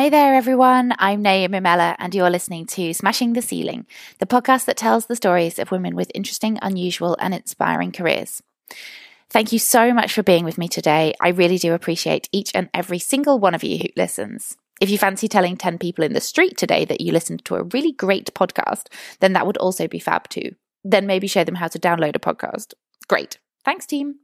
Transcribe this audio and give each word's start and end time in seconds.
Hi 0.00 0.08
there, 0.08 0.34
everyone. 0.34 0.94
I'm 0.98 1.20
Naomi 1.20 1.60
Mimella, 1.60 1.94
and 1.98 2.14
you're 2.14 2.30
listening 2.30 2.64
to 2.68 2.94
Smashing 2.94 3.34
the 3.34 3.42
Ceiling, 3.42 3.84
the 4.18 4.24
podcast 4.24 4.64
that 4.64 4.78
tells 4.78 5.04
the 5.04 5.14
stories 5.14 5.58
of 5.58 5.70
women 5.70 5.94
with 5.94 6.10
interesting, 6.14 6.58
unusual, 6.62 7.18
and 7.20 7.34
inspiring 7.34 7.92
careers. 7.92 8.42
Thank 9.28 9.52
you 9.52 9.58
so 9.58 9.92
much 9.92 10.14
for 10.14 10.22
being 10.22 10.46
with 10.46 10.56
me 10.56 10.68
today. 10.68 11.12
I 11.20 11.28
really 11.28 11.58
do 11.58 11.74
appreciate 11.74 12.30
each 12.32 12.50
and 12.54 12.70
every 12.72 12.98
single 12.98 13.38
one 13.38 13.54
of 13.54 13.62
you 13.62 13.76
who 13.76 13.88
listens. 13.94 14.56
If 14.80 14.88
you 14.88 14.96
fancy 14.96 15.28
telling 15.28 15.58
10 15.58 15.76
people 15.76 16.02
in 16.02 16.14
the 16.14 16.20
street 16.22 16.56
today 16.56 16.86
that 16.86 17.02
you 17.02 17.12
listened 17.12 17.44
to 17.44 17.56
a 17.56 17.64
really 17.64 17.92
great 17.92 18.32
podcast, 18.32 18.86
then 19.20 19.34
that 19.34 19.46
would 19.46 19.58
also 19.58 19.86
be 19.86 19.98
fab 19.98 20.30
too. 20.30 20.54
Then 20.82 21.06
maybe 21.06 21.26
show 21.26 21.44
them 21.44 21.56
how 21.56 21.68
to 21.68 21.78
download 21.78 22.16
a 22.16 22.20
podcast. 22.20 22.72
Great. 23.06 23.38
Thanks, 23.64 23.84
team. 23.86 24.16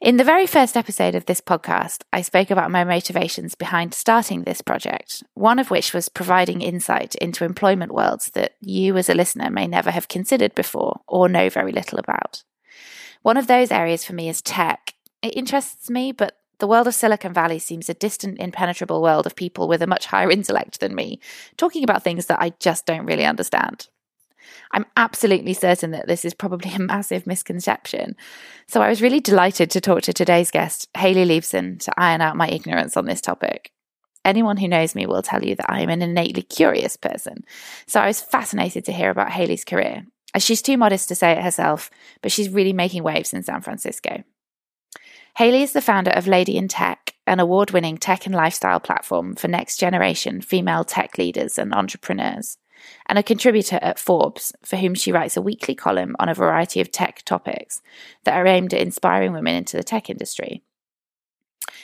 In 0.00 0.16
the 0.16 0.24
very 0.24 0.46
first 0.46 0.76
episode 0.76 1.14
of 1.14 1.26
this 1.26 1.40
podcast, 1.40 2.02
I 2.12 2.22
spoke 2.22 2.50
about 2.50 2.72
my 2.72 2.82
motivations 2.82 3.54
behind 3.54 3.94
starting 3.94 4.42
this 4.42 4.60
project, 4.60 5.22
one 5.34 5.60
of 5.60 5.70
which 5.70 5.94
was 5.94 6.08
providing 6.08 6.60
insight 6.60 7.14
into 7.16 7.44
employment 7.44 7.94
worlds 7.94 8.30
that 8.30 8.54
you, 8.60 8.96
as 8.96 9.08
a 9.08 9.14
listener, 9.14 9.48
may 9.48 9.68
never 9.68 9.92
have 9.92 10.08
considered 10.08 10.54
before 10.56 11.00
or 11.06 11.28
know 11.28 11.48
very 11.48 11.70
little 11.70 12.00
about. 12.00 12.42
One 13.22 13.36
of 13.36 13.46
those 13.46 13.70
areas 13.70 14.04
for 14.04 14.12
me 14.12 14.28
is 14.28 14.42
tech. 14.42 14.94
It 15.22 15.36
interests 15.36 15.88
me, 15.88 16.10
but 16.10 16.36
the 16.58 16.66
world 16.66 16.88
of 16.88 16.94
Silicon 16.94 17.32
Valley 17.32 17.60
seems 17.60 17.88
a 17.88 17.94
distant, 17.94 18.38
impenetrable 18.40 19.00
world 19.00 19.24
of 19.24 19.36
people 19.36 19.68
with 19.68 19.82
a 19.82 19.86
much 19.86 20.06
higher 20.06 20.30
intellect 20.30 20.80
than 20.80 20.94
me, 20.94 21.20
talking 21.56 21.84
about 21.84 22.02
things 22.02 22.26
that 22.26 22.40
I 22.40 22.52
just 22.58 22.86
don't 22.86 23.06
really 23.06 23.24
understand. 23.24 23.88
I'm 24.72 24.86
absolutely 24.96 25.54
certain 25.54 25.92
that 25.92 26.06
this 26.06 26.24
is 26.24 26.34
probably 26.34 26.72
a 26.72 26.78
massive 26.78 27.26
misconception. 27.26 28.16
So 28.66 28.82
I 28.82 28.88
was 28.88 29.02
really 29.02 29.20
delighted 29.20 29.70
to 29.70 29.80
talk 29.80 30.02
to 30.02 30.12
today's 30.12 30.50
guest, 30.50 30.88
Hayley 30.96 31.24
Leibson, 31.24 31.78
to 31.78 31.92
iron 31.96 32.20
out 32.20 32.36
my 32.36 32.48
ignorance 32.48 32.96
on 32.96 33.06
this 33.06 33.20
topic. 33.20 33.70
Anyone 34.24 34.56
who 34.56 34.68
knows 34.68 34.94
me 34.94 35.06
will 35.06 35.22
tell 35.22 35.44
you 35.44 35.54
that 35.56 35.70
I 35.70 35.80
am 35.82 35.90
an 35.90 36.02
innately 36.02 36.42
curious 36.42 36.96
person. 36.96 37.44
So 37.86 38.00
I 38.00 38.06
was 38.06 38.22
fascinated 38.22 38.84
to 38.86 38.92
hear 38.92 39.10
about 39.10 39.30
Hayley's 39.30 39.64
career. 39.64 40.06
As 40.34 40.42
she's 40.42 40.62
too 40.62 40.76
modest 40.76 41.08
to 41.08 41.14
say 41.14 41.32
it 41.32 41.42
herself, 41.42 41.90
but 42.22 42.32
she's 42.32 42.48
really 42.48 42.72
making 42.72 43.02
waves 43.02 43.32
in 43.32 43.42
San 43.42 43.60
Francisco. 43.60 44.24
Hayley 45.36 45.62
is 45.62 45.72
the 45.72 45.80
founder 45.80 46.10
of 46.12 46.26
Lady 46.26 46.56
in 46.56 46.68
Tech, 46.68 47.14
an 47.26 47.40
award 47.40 47.72
winning 47.72 47.98
tech 47.98 48.26
and 48.26 48.34
lifestyle 48.34 48.80
platform 48.80 49.34
for 49.34 49.48
next 49.48 49.78
generation 49.78 50.40
female 50.40 50.84
tech 50.84 51.18
leaders 51.18 51.58
and 51.58 51.74
entrepreneurs 51.74 52.56
and 53.06 53.18
a 53.18 53.22
contributor 53.22 53.78
at 53.82 53.98
Forbes, 53.98 54.52
for 54.62 54.76
whom 54.76 54.94
she 54.94 55.12
writes 55.12 55.36
a 55.36 55.42
weekly 55.42 55.74
column 55.74 56.16
on 56.18 56.28
a 56.28 56.34
variety 56.34 56.80
of 56.80 56.90
tech 56.90 57.22
topics 57.24 57.82
that 58.24 58.34
are 58.34 58.46
aimed 58.46 58.72
at 58.74 58.80
inspiring 58.80 59.32
women 59.32 59.54
into 59.54 59.76
the 59.76 59.84
tech 59.84 60.08
industry. 60.08 60.62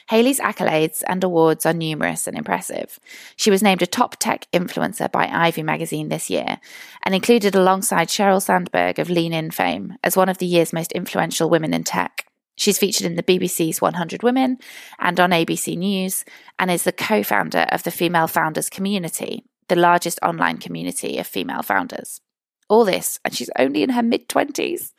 Hayley's 0.08 0.40
accolades 0.40 1.02
and 1.06 1.22
awards 1.22 1.64
are 1.64 1.72
numerous 1.72 2.26
and 2.26 2.36
impressive. 2.36 2.98
She 3.36 3.50
was 3.50 3.62
named 3.62 3.82
a 3.82 3.86
top 3.86 4.16
tech 4.16 4.46
influencer 4.52 5.10
by 5.10 5.28
Ivy 5.28 5.62
magazine 5.62 6.08
this 6.08 6.28
year 6.28 6.58
and 7.04 7.14
included 7.14 7.54
alongside 7.54 8.08
Sheryl 8.08 8.42
Sandberg 8.42 8.98
of 8.98 9.08
Lean 9.08 9.32
In 9.32 9.50
fame 9.50 9.94
as 10.02 10.16
one 10.16 10.28
of 10.28 10.38
the 10.38 10.46
year's 10.46 10.72
most 10.72 10.92
influential 10.92 11.48
women 11.48 11.72
in 11.72 11.84
tech. 11.84 12.26
She's 12.56 12.78
featured 12.78 13.06
in 13.06 13.14
the 13.14 13.22
BBC's 13.22 13.80
100 13.80 14.22
Women 14.22 14.58
and 14.98 15.18
on 15.18 15.30
ABC 15.30 15.78
News 15.78 16.24
and 16.58 16.70
is 16.70 16.82
the 16.82 16.92
co 16.92 17.22
founder 17.22 17.66
of 17.70 17.84
the 17.84 17.90
Female 17.90 18.26
Founders 18.26 18.68
Community, 18.68 19.44
the 19.70 19.76
largest 19.76 20.18
online 20.22 20.58
community 20.58 21.16
of 21.16 21.26
female 21.26 21.62
founders. 21.62 22.20
All 22.68 22.84
this, 22.84 23.18
and 23.24 23.34
she's 23.34 23.48
only 23.58 23.82
in 23.82 23.90
her 23.90 24.02
mid 24.02 24.28
20s. 24.28 24.92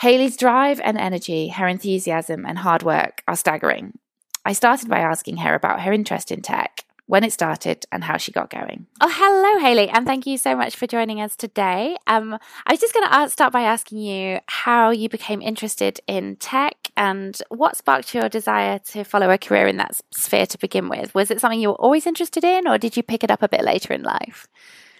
Hayley's 0.00 0.36
drive 0.36 0.80
and 0.84 0.98
energy, 0.98 1.48
her 1.48 1.66
enthusiasm 1.66 2.44
and 2.44 2.58
hard 2.58 2.82
work 2.82 3.22
are 3.26 3.36
staggering. 3.36 3.98
I 4.44 4.52
started 4.52 4.88
by 4.88 4.98
asking 4.98 5.38
her 5.38 5.54
about 5.54 5.80
her 5.82 5.92
interest 5.92 6.30
in 6.30 6.42
tech, 6.42 6.84
when 7.08 7.24
it 7.24 7.32
started, 7.32 7.86
and 7.90 8.04
how 8.04 8.18
she 8.18 8.30
got 8.30 8.50
going. 8.50 8.86
Oh, 9.00 9.10
hello, 9.10 9.60
Hayley, 9.60 9.88
and 9.88 10.06
thank 10.06 10.26
you 10.26 10.36
so 10.36 10.54
much 10.54 10.76
for 10.76 10.86
joining 10.86 11.22
us 11.22 11.34
today. 11.36 11.96
Um, 12.06 12.34
I 12.66 12.72
was 12.72 12.80
just 12.80 12.92
going 12.92 13.08
to 13.08 13.30
start 13.30 13.50
by 13.50 13.62
asking 13.62 13.98
you 13.98 14.40
how 14.46 14.90
you 14.90 15.08
became 15.08 15.40
interested 15.40 16.00
in 16.06 16.36
tech 16.36 16.76
and 16.98 17.40
what 17.48 17.78
sparked 17.78 18.14
your 18.14 18.28
desire 18.28 18.78
to 18.90 19.04
follow 19.04 19.30
a 19.30 19.38
career 19.38 19.66
in 19.66 19.78
that 19.78 19.98
sphere 20.12 20.44
to 20.46 20.58
begin 20.58 20.90
with. 20.90 21.14
Was 21.14 21.30
it 21.30 21.40
something 21.40 21.58
you 21.58 21.70
were 21.70 21.80
always 21.80 22.06
interested 22.06 22.44
in, 22.44 22.68
or 22.68 22.76
did 22.76 22.94
you 22.94 23.02
pick 23.02 23.24
it 23.24 23.30
up 23.30 23.42
a 23.42 23.48
bit 23.48 23.64
later 23.64 23.94
in 23.94 24.02
life? 24.02 24.46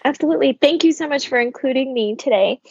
Absolutely. 0.03 0.57
Thank 0.59 0.83
you 0.83 0.91
so 0.91 1.07
much 1.07 1.27
for 1.27 1.39
including 1.39 1.93
me 1.93 2.15
today. 2.15 2.61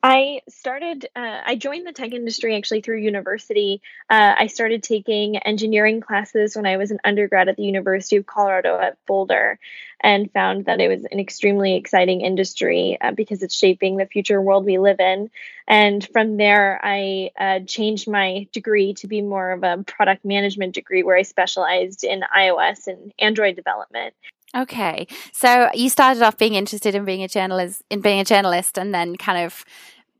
I 0.00 0.42
started, 0.48 1.08
uh, 1.16 1.40
I 1.44 1.56
joined 1.56 1.84
the 1.84 1.92
tech 1.92 2.12
industry 2.12 2.54
actually 2.56 2.82
through 2.82 2.98
university. 2.98 3.82
Uh, 4.08 4.34
I 4.38 4.46
started 4.46 4.84
taking 4.84 5.36
engineering 5.38 6.00
classes 6.00 6.54
when 6.54 6.66
I 6.66 6.76
was 6.76 6.92
an 6.92 7.00
undergrad 7.02 7.48
at 7.48 7.56
the 7.56 7.64
University 7.64 8.14
of 8.14 8.24
Colorado 8.24 8.78
at 8.78 8.96
Boulder 9.06 9.58
and 10.00 10.32
found 10.32 10.66
that 10.66 10.80
it 10.80 10.86
was 10.86 11.04
an 11.10 11.18
extremely 11.18 11.74
exciting 11.74 12.20
industry 12.20 12.96
uh, 13.00 13.10
because 13.10 13.42
it's 13.42 13.56
shaping 13.56 13.96
the 13.96 14.06
future 14.06 14.40
world 14.40 14.64
we 14.64 14.78
live 14.78 15.00
in. 15.00 15.30
And 15.66 16.06
from 16.12 16.36
there, 16.36 16.78
I 16.80 17.30
uh, 17.36 17.60
changed 17.66 18.08
my 18.08 18.46
degree 18.52 18.94
to 18.94 19.08
be 19.08 19.20
more 19.20 19.50
of 19.50 19.64
a 19.64 19.82
product 19.82 20.24
management 20.24 20.76
degree 20.76 21.02
where 21.02 21.16
I 21.16 21.22
specialized 21.22 22.04
in 22.04 22.22
iOS 22.34 22.86
and 22.86 23.12
Android 23.18 23.56
development. 23.56 24.14
Okay. 24.56 25.06
So 25.32 25.68
you 25.74 25.88
started 25.90 26.22
off 26.22 26.38
being 26.38 26.54
interested 26.54 26.94
in 26.94 27.04
being 27.04 27.22
a 27.22 27.28
journalist 27.28 27.82
in 27.90 28.00
being 28.00 28.20
a 28.20 28.24
journalist 28.24 28.78
and 28.78 28.94
then 28.94 29.16
kind 29.16 29.44
of 29.44 29.64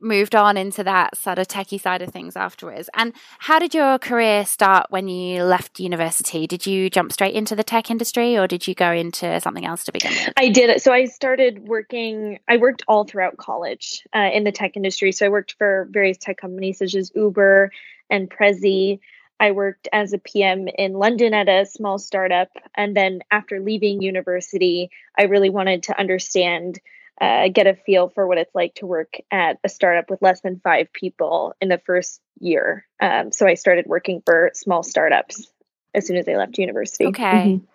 moved 0.01 0.35
on 0.35 0.57
into 0.57 0.83
that 0.83 1.17
sort 1.17 1.39
of 1.39 1.47
techie 1.47 1.79
side 1.79 2.01
of 2.01 2.09
things 2.09 2.35
afterwards. 2.35 2.89
And 2.93 3.13
how 3.39 3.59
did 3.59 3.73
your 3.73 3.99
career 3.99 4.45
start 4.45 4.87
when 4.89 5.07
you 5.07 5.43
left 5.43 5.79
university? 5.79 6.47
Did 6.47 6.65
you 6.65 6.89
jump 6.89 7.11
straight 7.11 7.35
into 7.35 7.55
the 7.55 7.63
tech 7.63 7.91
industry 7.91 8.37
or 8.37 8.47
did 8.47 8.67
you 8.67 8.75
go 8.75 8.91
into 8.91 9.39
something 9.41 9.65
else 9.65 9.83
to 9.85 9.91
begin 9.91 10.11
with? 10.11 10.33
I 10.37 10.49
did. 10.49 10.81
So 10.81 10.93
I 10.93 11.05
started 11.05 11.67
working, 11.67 12.39
I 12.47 12.57
worked 12.57 12.83
all 12.87 13.03
throughout 13.03 13.37
college 13.37 14.07
uh, 14.15 14.29
in 14.33 14.43
the 14.43 14.51
tech 14.51 14.75
industry. 14.75 15.11
So 15.11 15.25
I 15.25 15.29
worked 15.29 15.55
for 15.57 15.87
various 15.91 16.17
tech 16.17 16.37
companies 16.37 16.79
such 16.79 16.95
as 16.95 17.11
Uber 17.15 17.71
and 18.09 18.29
Prezi. 18.29 18.99
I 19.39 19.51
worked 19.51 19.87
as 19.93 20.13
a 20.13 20.17
PM 20.17 20.67
in 20.67 20.93
London 20.93 21.33
at 21.33 21.47
a 21.47 21.65
small 21.65 21.97
startup. 21.97 22.49
And 22.75 22.95
then 22.95 23.21
after 23.31 23.59
leaving 23.59 24.01
university, 24.01 24.91
I 25.17 25.23
really 25.23 25.49
wanted 25.49 25.83
to 25.83 25.99
understand, 25.99 26.79
uh, 27.21 27.47
get 27.49 27.67
a 27.67 27.75
feel 27.75 28.09
for 28.09 28.27
what 28.27 28.37
it's 28.37 28.53
like 28.53 28.75
to 28.75 28.85
work 28.85 29.15
at 29.31 29.57
a 29.63 29.69
startup 29.69 30.09
with 30.09 30.21
less 30.21 30.41
than 30.41 30.61
five 30.63 30.91
people 30.93 31.53
in 31.61 31.69
the 31.69 31.81
first 31.85 32.21
year. 32.39 32.85
Um, 33.01 33.31
so 33.31 33.47
I 33.47 33.53
started 33.53 33.85
working 33.87 34.21
for 34.25 34.51
small 34.53 34.83
startups 34.83 35.51
as 35.93 36.07
soon 36.07 36.17
as 36.17 36.27
I 36.27 36.35
left 36.35 36.57
university. 36.57 37.07
Okay. 37.07 37.23
Mm-hmm. 37.55 37.65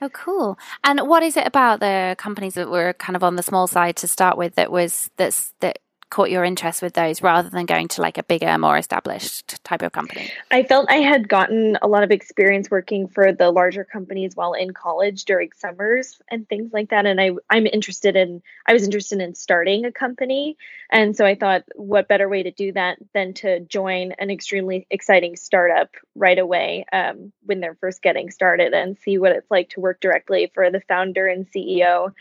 Oh, 0.00 0.08
cool. 0.10 0.58
And 0.84 1.00
what 1.08 1.22
is 1.22 1.36
it 1.36 1.46
about 1.46 1.80
the 1.80 2.14
companies 2.18 2.54
that 2.54 2.70
were 2.70 2.92
kind 2.94 3.16
of 3.16 3.24
on 3.24 3.36
the 3.36 3.42
small 3.42 3.66
side 3.66 3.96
to 3.96 4.06
start 4.06 4.38
with 4.38 4.54
that 4.54 4.70
was 4.70 5.10
that's 5.16 5.52
that 5.60 5.80
caught 6.10 6.30
your 6.30 6.44
interest 6.44 6.82
with 6.82 6.94
those 6.94 7.22
rather 7.22 7.48
than 7.48 7.66
going 7.66 7.88
to 7.88 8.02
like 8.02 8.18
a 8.18 8.22
bigger, 8.22 8.56
more 8.58 8.76
established 8.76 9.62
type 9.64 9.82
of 9.82 9.92
company? 9.92 10.30
I 10.50 10.62
felt 10.62 10.90
I 10.90 10.96
had 10.96 11.28
gotten 11.28 11.78
a 11.82 11.88
lot 11.88 12.02
of 12.02 12.10
experience 12.10 12.70
working 12.70 13.08
for 13.08 13.32
the 13.32 13.50
larger 13.50 13.84
companies 13.84 14.34
while 14.34 14.52
in 14.52 14.72
college 14.72 15.24
during 15.24 15.50
summers 15.56 16.20
and 16.30 16.48
things 16.48 16.72
like 16.72 16.90
that. 16.90 17.06
And 17.06 17.20
I, 17.20 17.32
I'm 17.50 17.66
interested 17.66 18.16
in, 18.16 18.42
I 18.66 18.72
was 18.72 18.84
interested 18.84 19.20
in 19.20 19.34
starting 19.34 19.84
a 19.84 19.92
company. 19.92 20.56
And 20.90 21.16
so 21.16 21.26
I 21.26 21.34
thought, 21.34 21.64
what 21.74 22.08
better 22.08 22.28
way 22.28 22.42
to 22.42 22.50
do 22.50 22.72
that 22.72 22.98
than 23.12 23.34
to 23.34 23.60
join 23.60 24.12
an 24.12 24.30
extremely 24.30 24.86
exciting 24.90 25.36
startup 25.36 25.94
right 26.14 26.38
away 26.38 26.86
um, 26.92 27.32
when 27.44 27.60
they're 27.60 27.76
first 27.80 28.02
getting 28.02 28.30
started 28.30 28.72
and 28.72 28.98
see 28.98 29.18
what 29.18 29.32
it's 29.32 29.50
like 29.50 29.70
to 29.70 29.80
work 29.80 30.00
directly 30.00 30.50
for 30.54 30.70
the 30.70 30.80
founder 30.80 31.26
and 31.26 31.50
CEO 31.50 32.12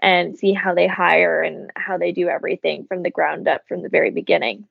and 0.00 0.38
see 0.38 0.52
how 0.52 0.74
they 0.74 0.86
hire 0.86 1.42
and 1.42 1.70
how 1.74 1.98
they 1.98 2.12
do 2.12 2.28
everything 2.28 2.84
from 2.86 3.02
the 3.02 3.10
ground 3.10 3.48
up 3.48 3.62
from 3.68 3.82
the 3.82 3.88
very 3.88 4.10
beginning. 4.10 4.66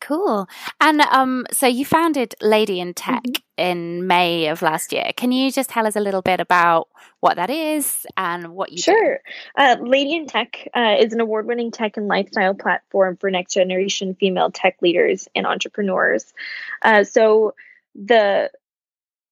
Cool. 0.00 0.48
And 0.80 1.00
um, 1.00 1.46
so 1.50 1.66
you 1.66 1.84
founded 1.84 2.34
Lady 2.40 2.80
in 2.80 2.94
Tech 2.94 3.22
mm-hmm. 3.22 3.62
in 3.62 4.06
May 4.06 4.46
of 4.46 4.62
last 4.62 4.92
year. 4.92 5.10
Can 5.16 5.32
you 5.32 5.50
just 5.50 5.70
tell 5.70 5.86
us 5.86 5.96
a 5.96 6.00
little 6.00 6.22
bit 6.22 6.38
about 6.38 6.88
what 7.20 7.36
that 7.36 7.50
is 7.50 8.06
and 8.16 8.48
what 8.48 8.70
you 8.70 8.78
sure. 8.78 9.20
Uh, 9.56 9.76
Lady 9.80 10.14
in 10.14 10.26
Tech 10.26 10.68
uh, 10.76 10.96
is 10.98 11.12
an 11.12 11.20
award 11.20 11.46
winning 11.46 11.70
tech 11.70 11.96
and 11.96 12.06
lifestyle 12.06 12.54
platform 12.54 13.16
for 13.16 13.30
next 13.30 13.54
generation 13.54 14.14
female 14.14 14.50
tech 14.50 14.76
leaders 14.82 15.26
and 15.34 15.46
entrepreneurs. 15.46 16.32
Uh, 16.82 17.04
so 17.04 17.54
the 17.94 18.50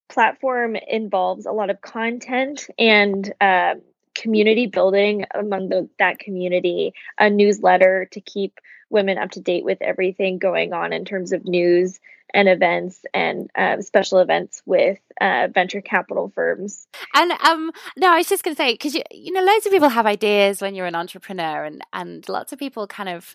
platform 0.08 0.76
involves 0.76 1.46
a 1.46 1.52
lot 1.52 1.70
of 1.70 1.80
content 1.82 2.68
and 2.78 3.32
uh, 3.40 3.74
community 4.14 4.66
building 4.66 5.24
among 5.34 5.68
the, 5.68 5.88
that 5.98 6.18
community, 6.18 6.94
a 7.18 7.30
newsletter 7.30 8.08
to 8.12 8.20
keep 8.20 8.60
women 8.90 9.18
up 9.18 9.32
to 9.32 9.40
date 9.40 9.64
with 9.64 9.80
everything 9.80 10.38
going 10.38 10.72
on 10.72 10.92
in 10.92 11.04
terms 11.04 11.32
of 11.32 11.44
news 11.44 11.98
and 12.34 12.48
events 12.48 13.04
and 13.14 13.48
uh, 13.54 13.80
special 13.80 14.18
events 14.18 14.60
with 14.66 14.98
uh, 15.20 15.48
venture 15.52 15.80
capital 15.80 16.30
firms. 16.34 16.86
And 17.14 17.32
um, 17.32 17.70
no, 17.96 18.12
I 18.12 18.18
was 18.18 18.28
just 18.28 18.42
going 18.42 18.56
to 18.56 18.62
say 18.62 18.72
because 18.72 18.94
you 18.94 19.02
you 19.10 19.32
know 19.32 19.42
loads 19.42 19.66
of 19.66 19.72
people 19.72 19.88
have 19.88 20.04
ideas 20.04 20.60
when 20.60 20.74
you're 20.74 20.86
an 20.86 20.96
entrepreneur, 20.96 21.64
and 21.64 21.82
and 21.92 22.28
lots 22.28 22.52
of 22.52 22.58
people 22.58 22.86
kind 22.86 23.08
of 23.08 23.34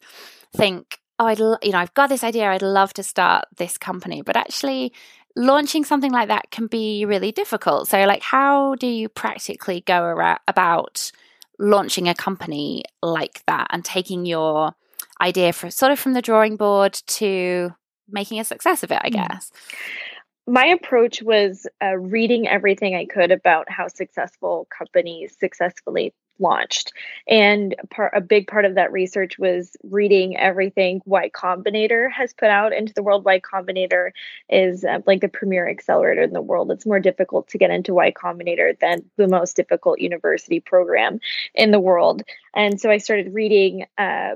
think, 0.53 0.99
oh, 1.17 1.25
I'd 1.25 1.39
you 1.39 1.71
know 1.71 1.77
I've 1.77 1.93
got 1.93 2.09
this 2.09 2.23
idea, 2.23 2.49
I'd 2.49 2.61
love 2.61 2.93
to 2.93 3.03
start 3.03 3.45
this 3.57 3.77
company, 3.77 4.21
but 4.21 4.35
actually 4.35 4.91
launching 5.39 5.85
something 5.85 6.11
like 6.11 6.27
that 6.27 6.51
can 6.51 6.67
be 6.67 7.05
really 7.05 7.31
difficult. 7.31 7.87
So, 7.87 8.03
like, 8.03 8.21
how 8.21 8.75
do 8.75 8.87
you 8.87 9.07
practically 9.07 9.81
go 9.81 10.03
around, 10.03 10.39
about 10.47 11.11
launching 11.57 12.07
a 12.07 12.13
company 12.13 12.83
like 13.01 13.43
that 13.47 13.67
and 13.71 13.83
taking 13.83 14.25
your 14.25 14.73
idea 15.21 15.53
for 15.53 15.71
sort 15.71 15.91
of 15.91 15.99
from 15.99 16.13
the 16.13 16.21
drawing 16.21 16.57
board 16.57 16.93
to 17.07 17.73
making 18.09 18.39
a 18.39 18.43
success 18.43 18.83
of 18.83 18.91
it? 18.91 18.99
I 19.01 19.09
mm. 19.09 19.13
guess. 19.13 19.51
My 20.45 20.65
approach 20.65 21.21
was 21.21 21.67
uh, 21.81 21.95
reading 21.95 22.47
everything 22.47 22.95
I 22.95 23.05
could 23.05 23.31
about 23.31 23.69
how 23.69 23.87
successful 23.87 24.67
companies 24.75 25.37
successfully 25.39 26.13
launched. 26.39 26.93
And 27.27 27.75
part, 27.89 28.13
a 28.15 28.21
big 28.21 28.47
part 28.47 28.65
of 28.65 28.75
that 28.75 28.91
research 28.91 29.37
was 29.37 29.75
reading 29.83 30.37
everything 30.37 31.01
Y 31.05 31.29
Combinator 31.29 32.11
has 32.11 32.33
put 32.33 32.49
out 32.49 32.73
into 32.73 32.93
the 32.93 33.03
world. 33.03 33.25
Y 33.25 33.39
Combinator 33.39 34.11
is 34.49 34.83
uh, 34.83 34.99
like 35.05 35.21
the 35.21 35.27
premier 35.27 35.69
accelerator 35.69 36.21
in 36.21 36.33
the 36.33 36.41
world. 36.41 36.71
It's 36.71 36.85
more 36.85 36.99
difficult 36.99 37.49
to 37.49 37.57
get 37.57 37.71
into 37.71 37.93
Y 37.93 38.11
Combinator 38.11 38.77
than 38.79 39.03
the 39.17 39.27
most 39.27 39.55
difficult 39.55 39.99
university 39.99 40.59
program 40.59 41.19
in 41.53 41.71
the 41.71 41.79
world. 41.79 42.23
And 42.53 42.79
so 42.79 42.89
I 42.89 42.97
started 42.97 43.33
reading. 43.33 43.85
Uh, 43.97 44.35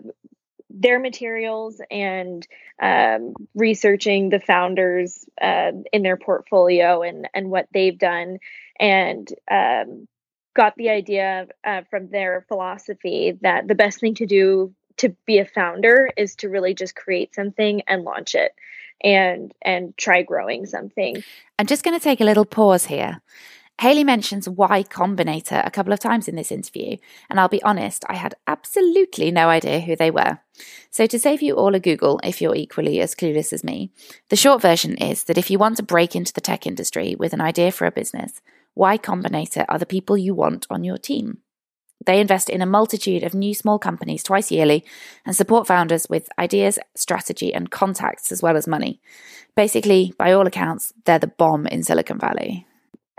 their 0.75 0.99
materials 0.99 1.79
and 1.91 2.47
um, 2.81 3.35
researching 3.53 4.29
the 4.29 4.39
founders 4.39 5.23
uh, 5.39 5.71
in 5.91 6.01
their 6.01 6.17
portfolio 6.17 7.03
and 7.03 7.29
and 7.35 7.51
what 7.51 7.67
they've 7.71 7.99
done 7.99 8.39
and 8.79 9.29
um, 9.49 10.07
got 10.53 10.75
the 10.75 10.89
idea 10.89 11.47
uh, 11.63 11.81
from 11.89 12.09
their 12.09 12.45
philosophy 12.47 13.37
that 13.41 13.67
the 13.67 13.75
best 13.75 13.99
thing 13.99 14.15
to 14.15 14.25
do 14.25 14.73
to 14.97 15.09
be 15.25 15.39
a 15.39 15.45
founder 15.45 16.09
is 16.17 16.35
to 16.35 16.49
really 16.49 16.73
just 16.73 16.95
create 16.95 17.33
something 17.33 17.81
and 17.87 18.03
launch 18.03 18.35
it 18.35 18.53
and 19.03 19.53
and 19.61 19.97
try 19.97 20.21
growing 20.21 20.65
something. 20.65 21.23
I'm 21.59 21.65
just 21.65 21.83
going 21.83 21.97
to 21.97 22.03
take 22.03 22.21
a 22.21 22.25
little 22.25 22.45
pause 22.45 22.85
here. 22.85 23.21
Hayley 23.81 24.03
mentions 24.03 24.47
Y 24.47 24.83
Combinator 24.83 25.65
a 25.65 25.71
couple 25.71 25.93
of 25.93 25.99
times 25.99 26.27
in 26.27 26.35
this 26.35 26.51
interview, 26.51 26.97
and 27.29 27.39
I'll 27.39 27.49
be 27.49 27.63
honest, 27.63 28.05
I 28.07 28.13
had 28.13 28.35
absolutely 28.45 29.31
no 29.31 29.49
idea 29.49 29.79
who 29.79 29.95
they 29.95 30.11
were. 30.11 30.39
So, 30.91 31.07
to 31.07 31.17
save 31.17 31.41
you 31.41 31.55
all 31.55 31.73
a 31.73 31.79
Google 31.79 32.19
if 32.23 32.39
you're 32.39 32.55
equally 32.55 33.01
as 33.01 33.15
clueless 33.15 33.51
as 33.51 33.63
me, 33.63 33.89
the 34.29 34.35
short 34.35 34.61
version 34.61 34.95
is 34.97 35.23
that 35.23 35.39
if 35.39 35.49
you 35.49 35.57
want 35.57 35.77
to 35.77 35.83
break 35.83 36.15
into 36.15 36.31
the 36.31 36.39
tech 36.39 36.67
industry 36.67 37.15
with 37.15 37.33
an 37.33 37.41
idea 37.41 37.71
for 37.71 37.87
a 37.87 37.91
business, 37.91 38.41
Y 38.75 38.97
Combinator 38.97 39.65
are 39.69 39.79
the 39.79 39.85
people 39.85 40.17
you 40.17 40.33
want 40.33 40.65
on 40.69 40.83
your 40.83 40.97
team. 40.97 41.39
They 42.05 42.19
invest 42.19 42.49
in 42.49 42.61
a 42.61 42.65
multitude 42.65 43.23
of 43.23 43.33
new 43.33 43.53
small 43.53 43.79
companies 43.79 44.23
twice 44.23 44.51
yearly 44.51 44.83
and 45.25 45.35
support 45.35 45.67
founders 45.67 46.07
with 46.09 46.27
ideas, 46.37 46.79
strategy, 46.95 47.53
and 47.53 47.71
contacts 47.71 48.31
as 48.31 48.41
well 48.41 48.57
as 48.57 48.67
money. 48.67 48.99
Basically, 49.55 50.13
by 50.17 50.33
all 50.33 50.47
accounts, 50.47 50.93
they're 51.05 51.19
the 51.19 51.27
bomb 51.27 51.67
in 51.67 51.83
Silicon 51.83 52.19
Valley. 52.19 52.65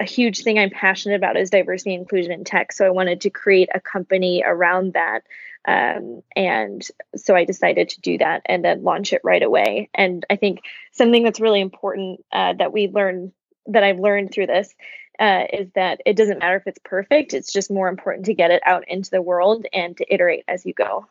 A 0.01 0.05
huge 0.05 0.43
thing 0.43 0.59
I'm 0.59 0.71
passionate 0.71 1.15
about 1.15 1.37
is 1.37 1.51
diversity 1.51 1.95
and 1.95 2.03
inclusion 2.03 2.33
in 2.33 2.45
tech. 2.45 2.73
So 2.73 2.85
I 2.85 2.91
wanted 2.91 3.21
to 3.23 3.31
create 3.31 3.69
a 3.75 3.81
company 3.81 4.43
around 4.45 4.95
that. 4.95 5.21
Um, 5.67 6.23
and 6.37 6.87
so 7.17 7.35
I 7.35 7.45
decided 7.45 7.89
to 7.91 8.01
do 8.01 8.19
that 8.19 8.43
and 8.47 8.65
then 8.65 8.83
launch 8.83 9.13
it 9.13 9.23
right 9.25 9.43
away. 9.43 9.89
And 9.95 10.27
I 10.29 10.37
think 10.37 10.61
something 10.93 11.23
that's 11.23 11.41
really 11.41 11.61
important 11.61 12.25
uh, 12.33 12.55
that 12.55 12.73
we 12.73 12.89
learn 12.89 13.33
that 13.67 13.85
I've 13.85 14.01
learned 14.01 14.33
through 14.33 14.49
this 14.49 14.75
uh, 15.19 15.45
is 15.53 15.69
that 15.75 16.01
it 16.05 16.17
doesn't 16.17 16.39
matter 16.39 16.57
if 16.57 16.67
it's 16.67 16.81
perfect. 16.85 17.35
It's 17.35 17.53
just 17.53 17.71
more 17.71 17.89
important 17.89 18.27
to 18.27 18.35
get 18.35 18.51
it 18.51 18.63
out 18.67 18.89
into 18.89 19.11
the 19.11 19.23
world 19.23 19.67
and 19.73 19.97
to 19.97 20.15
iterate 20.15 20.45
as 20.49 20.65
you 20.67 20.73
go. 20.73 21.07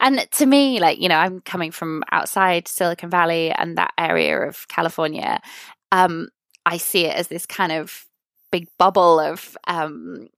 And 0.00 0.26
to 0.32 0.46
me, 0.46 0.80
like, 0.80 0.98
you 0.98 1.08
know, 1.08 1.16
I'm 1.18 1.40
coming 1.40 1.70
from 1.70 2.02
outside 2.10 2.68
Silicon 2.68 3.10
Valley 3.10 3.50
and 3.50 3.76
that 3.76 3.92
area 3.98 4.40
of 4.40 4.66
California. 4.68 5.40
Um, 5.92 6.28
I 6.64 6.78
see 6.78 7.06
it 7.06 7.16
as 7.16 7.28
this 7.28 7.46
kind 7.46 7.72
of 7.72 8.06
big 8.50 8.68
bubble 8.78 9.20
of 9.20 9.56
um, 9.66 10.28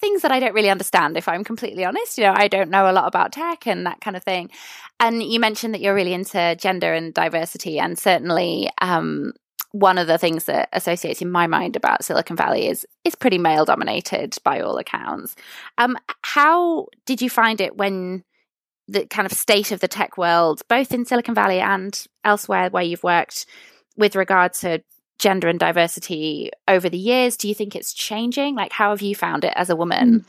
things 0.00 0.22
that 0.22 0.32
I 0.32 0.40
don't 0.40 0.54
really 0.54 0.70
understand, 0.70 1.16
if 1.16 1.28
I'm 1.28 1.44
completely 1.44 1.84
honest. 1.84 2.18
You 2.18 2.24
know, 2.24 2.34
I 2.34 2.48
don't 2.48 2.70
know 2.70 2.90
a 2.90 2.92
lot 2.92 3.06
about 3.06 3.32
tech 3.32 3.66
and 3.66 3.86
that 3.86 4.00
kind 4.00 4.16
of 4.16 4.24
thing. 4.24 4.50
And 4.98 5.22
you 5.22 5.38
mentioned 5.38 5.74
that 5.74 5.80
you're 5.80 5.94
really 5.94 6.14
into 6.14 6.56
gender 6.56 6.92
and 6.92 7.12
diversity, 7.12 7.78
and 7.78 7.98
certainly 7.98 8.70
um, 8.80 9.32
one 9.72 9.98
of 9.98 10.06
the 10.06 10.18
things 10.18 10.44
that 10.44 10.68
associates 10.72 11.22
in 11.22 11.30
my 11.30 11.46
mind 11.46 11.76
about 11.76 12.04
Silicon 12.04 12.36
Valley 12.36 12.68
is 12.68 12.86
is 13.04 13.14
pretty 13.14 13.38
male 13.38 13.64
dominated 13.64 14.36
by 14.44 14.60
all 14.60 14.78
accounts. 14.78 15.34
Um, 15.78 15.96
how 16.22 16.86
did 17.06 17.20
you 17.20 17.28
find 17.28 17.60
it 17.60 17.76
when 17.76 18.22
the 18.86 19.06
kind 19.06 19.26
of 19.26 19.32
state 19.32 19.72
of 19.72 19.80
the 19.80 19.88
tech 19.88 20.18
world, 20.18 20.62
both 20.68 20.92
in 20.92 21.04
Silicon 21.04 21.34
Valley 21.34 21.60
and 21.60 22.06
elsewhere 22.24 22.68
where 22.70 22.82
you've 22.82 23.02
worked, 23.02 23.46
with 23.96 24.16
regard 24.16 24.52
to 24.54 24.82
gender 25.18 25.48
and 25.48 25.58
diversity 25.58 26.50
over 26.68 26.88
the 26.88 26.98
years? 26.98 27.36
Do 27.36 27.48
you 27.48 27.54
think 27.54 27.74
it's 27.74 27.94
changing? 27.94 28.54
Like, 28.54 28.72
how 28.72 28.90
have 28.90 29.02
you 29.02 29.14
found 29.14 29.44
it 29.44 29.52
as 29.56 29.70
a 29.70 29.76
woman? 29.76 30.26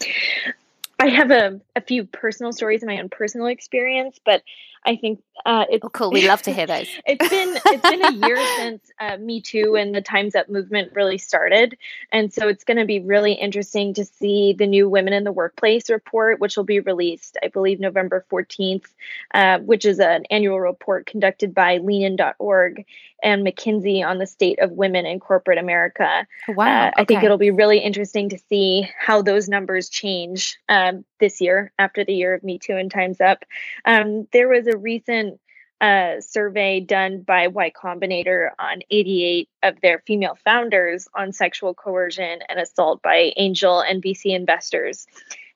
I 1.00 1.10
have 1.10 1.32
a, 1.32 1.60
a 1.76 1.82
few 1.82 2.06
personal 2.06 2.54
stories 2.54 2.82
in 2.82 2.88
my 2.88 3.00
own 3.00 3.10
personal 3.10 3.48
experience, 3.48 4.20
but 4.24 4.42
I 4.86 4.96
think 4.96 5.22
uh, 5.46 5.66
it's 5.70 5.84
oh, 5.84 5.90
cool. 5.90 6.12
We 6.12 6.28
love 6.28 6.42
to 6.44 6.54
hear 6.54 6.68
those. 6.68 6.88
it's 7.06 7.30
been 7.30 7.58
it's 7.66 7.90
been 7.90 8.04
a 8.04 8.28
year 8.28 8.38
since 8.58 8.92
uh, 9.00 9.18
Me 9.18 9.42
Too 9.42 9.76
and 9.76 9.94
the 9.94 10.02
Times 10.02 10.36
Up 10.36 10.50
movement 10.50 10.92
really 10.94 11.18
started, 11.18 11.78
and 12.12 12.34
so 12.34 12.48
it's 12.48 12.64
going 12.64 12.78
to 12.78 12.86
be 12.86 13.00
really 13.00 13.34
interesting 13.34 13.94
to 13.96 14.06
see 14.06 14.54
the 14.54 14.68
new 14.68 14.88
Women 14.88 15.14
in 15.14 15.24
the 15.24 15.32
Workplace 15.32 15.90
report, 15.90 16.40
which 16.40 16.56
will 16.56 16.64
be 16.64 16.80
released, 16.80 17.38
I 17.44 17.48
believe, 17.48 17.80
November 17.80 18.26
fourteenth, 18.30 18.94
uh, 19.34 19.60
which 19.60 19.86
is 19.86 20.00
an 20.00 20.26
annual 20.30 20.60
report 20.60 21.06
conducted 21.06 21.54
by 21.54 21.78
Leanin.org 21.78 22.86
and 23.22 23.46
McKinsey 23.46 24.06
on 24.06 24.18
the 24.18 24.28
state 24.28 24.60
of 24.60 24.72
women 24.72 25.06
in 25.06 25.20
corporate 25.20 25.58
America. 25.58 26.28
Wow! 26.48 26.88
Okay. 26.88 26.88
Uh, 26.88 26.92
I 26.96 27.06
think 27.06 27.24
it'll 27.24 27.38
be 27.38 27.52
really 27.52 27.80
interesting 27.80 28.30
to 28.30 28.38
see 28.50 28.90
how 28.98 29.22
those 29.22 29.50
numbers 29.50 29.90
change 29.90 30.58
um, 30.70 31.06
this 31.24 31.40
year 31.40 31.72
after 31.80 32.04
the 32.04 32.14
year 32.14 32.34
of 32.34 32.44
Me 32.44 32.60
Too 32.60 32.76
and 32.76 32.92
Times 32.92 33.22
Up. 33.22 33.46
Um, 33.86 34.28
there 34.34 34.50
was 34.50 34.68
a 34.68 34.78
recent 34.78 35.40
uh, 35.80 36.20
survey 36.20 36.82
done 36.82 37.22
by 37.22 37.48
Y 37.48 37.72
Combinator 37.72 38.50
on 38.60 38.82
88 38.90 39.50
of 39.64 39.80
their 39.82 40.04
female 40.06 40.38
founders 40.44 41.08
on 41.16 41.32
sexual 41.32 41.74
coercion 41.74 42.40
and 42.50 42.60
assault 42.60 43.02
by 43.02 43.32
angel 43.38 43.80
and 43.80 44.04
VC 44.04 44.36
investors. 44.36 45.08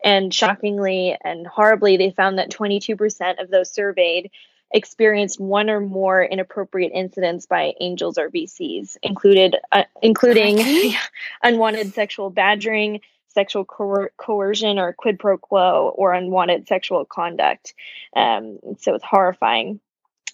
And 0.04 0.34
shockingly 0.34 1.18
and 1.22 1.46
horribly, 1.46 1.98
they 1.98 2.12
found 2.12 2.40
that 2.40 2.50
22% 2.50 3.42
of 3.42 3.50
those 3.50 3.72
surveyed 3.72 4.32
experienced 4.72 5.40
one 5.40 5.70
or 5.70 5.80
more 5.80 6.24
inappropriate 6.24 6.92
incidents 6.94 7.46
by 7.46 7.74
angels 7.80 8.18
or 8.18 8.30
VCs, 8.30 8.98
included 9.02 9.58
uh, 9.72 9.84
including 10.02 10.94
unwanted 11.44 11.94
sexual 11.94 12.30
badgering, 12.30 13.02
sexual 13.30 13.66
coer- 13.66 14.12
coercion 14.18 14.80
or 14.80 14.94
quid 14.94 15.20
pro 15.20 15.38
quo 15.38 15.94
or 15.96 16.14
unwanted 16.14 16.68
sexual 16.68 17.06
conduct. 17.06 17.74
Um, 18.16 18.60
so 18.80 18.96
it's 18.96 19.04
horrifying. 19.04 19.80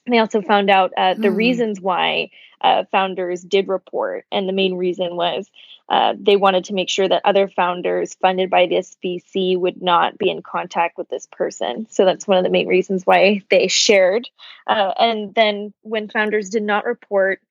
They 0.10 0.20
also 0.20 0.42
found 0.42 0.70
out 0.70 0.92
uh, 0.98 1.14
the 1.14 1.30
mm. 1.30 1.36
reasons 1.36 1.80
why 1.80 2.32
uh, 2.60 2.84
founders 2.92 3.42
did 3.42 3.68
report, 3.68 4.26
and 4.32 4.48
the 4.48 4.54
main 4.54 4.76
reason 4.76 5.16
was 5.16 5.50
uh, 5.90 6.14
they 6.18 6.36
wanted 6.36 6.66
to 6.66 6.74
make 6.74 6.90
sure 6.90 7.08
that 7.08 7.22
other 7.26 7.48
founders 7.48 8.16
funded 8.16 8.50
by 8.50 8.68
this 8.68 8.98
VC 9.04 9.58
would 9.58 9.82
not 9.82 10.18
be 10.18 10.30
in 10.30 10.42
contact 10.42 10.98
with 10.98 11.10
this 11.10 11.28
person. 11.32 11.88
So 11.90 12.06
that's 12.06 12.28
one 12.28 12.38
of 12.38 12.44
the 12.44 12.50
main 12.50 12.68
reasons 12.68 13.06
why 13.06 13.44
they 13.50 13.68
shared. 13.68 14.30
Uh, 14.66 14.94
and 14.98 15.36
then 15.36 15.74
when 15.82 16.10
founders 16.10 16.50
did 16.50 16.64
not 16.64 16.86
report, 16.86 17.42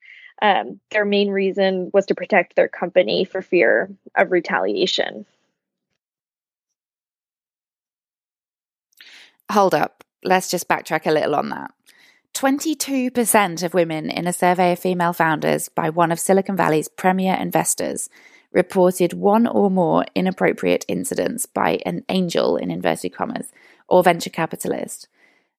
um, 0.41 0.79
their 0.89 1.05
main 1.05 1.29
reason 1.29 1.91
was 1.93 2.07
to 2.07 2.15
protect 2.15 2.55
their 2.55 2.67
company 2.67 3.23
for 3.23 3.41
fear 3.41 3.89
of 4.15 4.31
retaliation. 4.31 5.25
Hold 9.53 9.75
up. 9.75 10.03
Let's 10.23 10.49
just 10.49 10.67
backtrack 10.67 11.05
a 11.05 11.11
little 11.11 11.35
on 11.35 11.49
that. 11.49 11.71
22% 12.33 13.61
of 13.61 13.75
women 13.75 14.09
in 14.09 14.25
a 14.25 14.33
survey 14.33 14.71
of 14.71 14.79
female 14.79 15.13
founders 15.13 15.69
by 15.69 15.91
one 15.91 16.11
of 16.11 16.19
Silicon 16.19 16.57
Valley's 16.57 16.87
premier 16.87 17.35
investors 17.35 18.09
reported 18.51 19.13
one 19.13 19.45
or 19.45 19.69
more 19.69 20.05
inappropriate 20.15 20.85
incidents 20.87 21.45
by 21.45 21.79
an 21.85 22.03
angel, 22.09 22.57
in 22.57 22.71
inverted 22.71 23.13
commas, 23.13 23.51
or 23.87 24.01
venture 24.01 24.31
capitalist. 24.31 25.07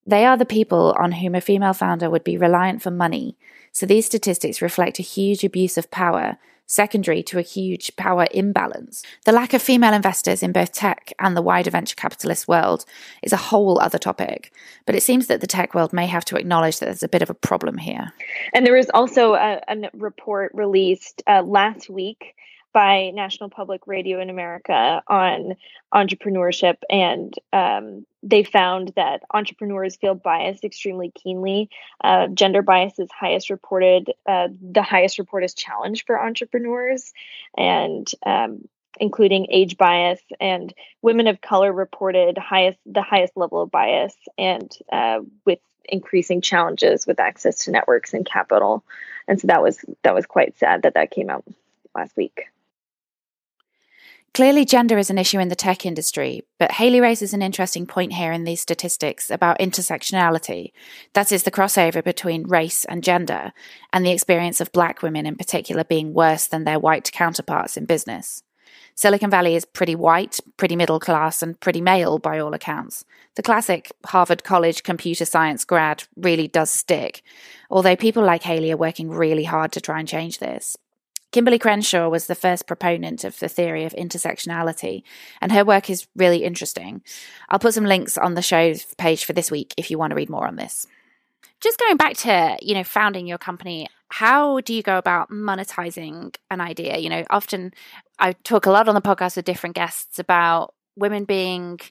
They 0.05 0.25
are 0.25 0.35
the 0.35 0.45
people 0.45 0.93
on 0.99 1.13
whom 1.13 1.33
a 1.33 1.39
female 1.39 1.71
founder 1.71 2.09
would 2.09 2.25
be 2.25 2.37
reliant 2.37 2.81
for 2.81 2.91
money, 2.91 3.37
so 3.71 3.85
these 3.85 4.05
statistics 4.05 4.61
reflect 4.61 4.99
a 4.99 5.03
huge 5.03 5.45
abuse 5.45 5.77
of 5.77 5.89
power 5.89 6.37
secondary 6.65 7.21
to 7.23 7.39
a 7.39 7.43
huge 7.43 7.95
power 7.95 8.27
imbalance. 8.31 9.03
The 9.25 9.31
lack 9.31 9.53
of 9.53 9.61
female 9.61 9.93
investors 9.93 10.41
in 10.41 10.51
both 10.51 10.71
tech 10.71 11.13
and 11.19 11.35
the 11.35 11.41
wider 11.41 11.71
venture 11.71 11.95
capitalist 11.95 12.47
world 12.47 12.85
is 13.21 13.33
a 13.33 13.37
whole 13.37 13.79
other 13.79 13.97
topic, 13.97 14.51
but 14.85 14.95
it 14.95 15.03
seems 15.03 15.27
that 15.27 15.41
the 15.41 15.47
tech 15.47 15.73
world 15.73 15.93
may 15.93 16.07
have 16.07 16.25
to 16.25 16.37
acknowledge 16.37 16.79
that 16.79 16.85
there's 16.85 17.03
a 17.03 17.07
bit 17.07 17.21
of 17.21 17.29
a 17.29 17.35
problem 17.35 17.77
here. 17.77 18.13
And 18.53 18.65
there 18.65 18.75
was 18.75 18.89
also 18.93 19.33
a, 19.33 19.61
a 19.67 19.89
report 19.93 20.51
released 20.53 21.21
uh, 21.27 21.43
last 21.43 21.89
week 21.89 22.35
by 22.75 23.09
National 23.11 23.49
Public 23.49 23.87
Radio 23.87 24.19
in 24.19 24.29
America 24.29 25.01
on 25.07 25.55
entrepreneurship, 25.93 26.75
and 26.89 27.33
um, 27.53 28.05
they 28.21 28.43
found 28.43 28.91
that 28.97 29.21
entrepreneurs 29.33 29.95
feel 29.95 30.13
biased 30.13 30.65
extremely 30.65 31.09
keenly. 31.09 31.69
Uh, 32.03 32.27
gender 32.27 32.61
bias 32.61 32.99
is 32.99 33.07
highest 33.17 33.49
reported, 33.49 34.11
uh, 34.25 34.49
the 34.61 34.83
highest 34.83 35.19
reported 35.19 35.55
challenge 35.55 36.03
for 36.03 36.21
entrepreneurs, 36.21 37.13
and 37.57 38.11
um, 38.25 38.67
including 38.99 39.47
age 39.49 39.77
bias. 39.77 40.19
And 40.41 40.73
women 41.01 41.27
of 41.27 41.39
color 41.39 41.71
reported 41.71 42.37
highest 42.37 42.77
the 42.85 43.01
highest 43.01 43.37
level 43.37 43.61
of 43.61 43.71
bias 43.71 44.15
and 44.37 44.69
uh, 44.91 45.21
with 45.45 45.59
increasing 45.85 46.41
challenges 46.41 47.07
with 47.07 47.21
access 47.21 47.63
to 47.63 47.71
networks 47.71 48.13
and 48.13 48.25
capital. 48.25 48.83
And 49.29 49.39
so 49.39 49.47
that 49.47 49.61
was 49.61 49.79
that 50.03 50.13
was 50.13 50.25
quite 50.25 50.57
sad 50.57 50.81
that 50.81 50.95
that 50.95 51.11
came 51.11 51.29
out 51.29 51.45
last 51.95 52.17
week 52.17 52.49
Clearly, 54.35 54.65
gender 54.65 54.97
is 54.97 55.09
an 55.09 55.17
issue 55.17 55.39
in 55.39 55.47
the 55.47 55.55
tech 55.55 55.85
industry, 55.85 56.43
but 56.59 56.73
Hayley 56.73 56.99
raises 56.99 57.33
an 57.33 57.41
interesting 57.41 57.87
point 57.87 58.11
here 58.11 58.33
in 58.33 58.43
these 58.43 58.59
statistics 58.59 59.31
about 59.31 59.59
intersectionality. 59.59 60.73
That 61.13 61.31
is, 61.31 61.43
the 61.43 61.51
crossover 61.51 62.03
between 62.03 62.49
race 62.49 62.83
and 62.83 63.01
gender, 63.01 63.53
and 63.93 64.05
the 64.05 64.11
experience 64.11 64.59
of 64.59 64.73
black 64.73 65.01
women 65.01 65.25
in 65.25 65.37
particular 65.37 65.85
being 65.85 66.13
worse 66.13 66.47
than 66.47 66.65
their 66.65 66.79
white 66.79 67.13
counterparts 67.13 67.77
in 67.77 67.85
business. 67.85 68.43
Silicon 68.93 69.29
Valley 69.29 69.55
is 69.55 69.63
pretty 69.63 69.95
white, 69.95 70.41
pretty 70.57 70.75
middle 70.75 70.99
class, 70.99 71.41
and 71.41 71.57
pretty 71.61 71.79
male 71.79 72.19
by 72.19 72.37
all 72.37 72.53
accounts. 72.53 73.05
The 73.35 73.41
classic 73.41 73.93
Harvard 74.05 74.43
College 74.43 74.83
computer 74.83 75.23
science 75.23 75.63
grad 75.63 76.03
really 76.17 76.49
does 76.49 76.71
stick, 76.71 77.21
although 77.69 77.95
people 77.95 78.25
like 78.25 78.43
Hayley 78.43 78.73
are 78.73 78.77
working 78.77 79.09
really 79.09 79.45
hard 79.45 79.71
to 79.71 79.79
try 79.79 79.99
and 79.99 80.07
change 80.09 80.39
this. 80.39 80.75
Kimberlé 81.35 81.59
Crenshaw 81.59 82.07
was 82.07 82.27
the 82.27 82.33
first 82.33 82.65
proponent 82.65 83.25
of 83.25 83.37
the 83.39 83.49
theory 83.49 83.83
of 83.83 83.91
intersectionality, 83.91 85.03
and 85.41 85.51
her 85.51 85.65
work 85.65 85.89
is 85.89 86.07
really 86.15 86.45
interesting. 86.45 87.01
I'll 87.49 87.59
put 87.59 87.73
some 87.73 87.83
links 87.83 88.17
on 88.17 88.35
the 88.35 88.41
show 88.41 88.73
page 88.97 89.25
for 89.25 89.33
this 89.33 89.51
week 89.51 89.73
if 89.75 89.91
you 89.91 89.97
want 89.97 90.11
to 90.11 90.15
read 90.15 90.29
more 90.29 90.47
on 90.47 90.55
this. 90.55 90.87
Just 91.59 91.77
going 91.77 91.97
back 91.97 92.15
to, 92.19 92.57
you 92.61 92.73
know, 92.73 92.85
founding 92.85 93.27
your 93.27 93.37
company, 93.37 93.89
how 94.07 94.61
do 94.61 94.73
you 94.73 94.81
go 94.81 94.97
about 94.97 95.29
monetizing 95.29 96.33
an 96.49 96.61
idea? 96.61 96.99
You 96.99 97.09
know, 97.09 97.25
often 97.29 97.73
I 98.17 98.31
talk 98.31 98.65
a 98.65 98.71
lot 98.71 98.87
on 98.87 98.95
the 98.95 99.01
podcast 99.01 99.35
with 99.35 99.43
different 99.43 99.75
guests 99.75 100.19
about 100.19 100.73
women 100.95 101.25
being 101.25 101.81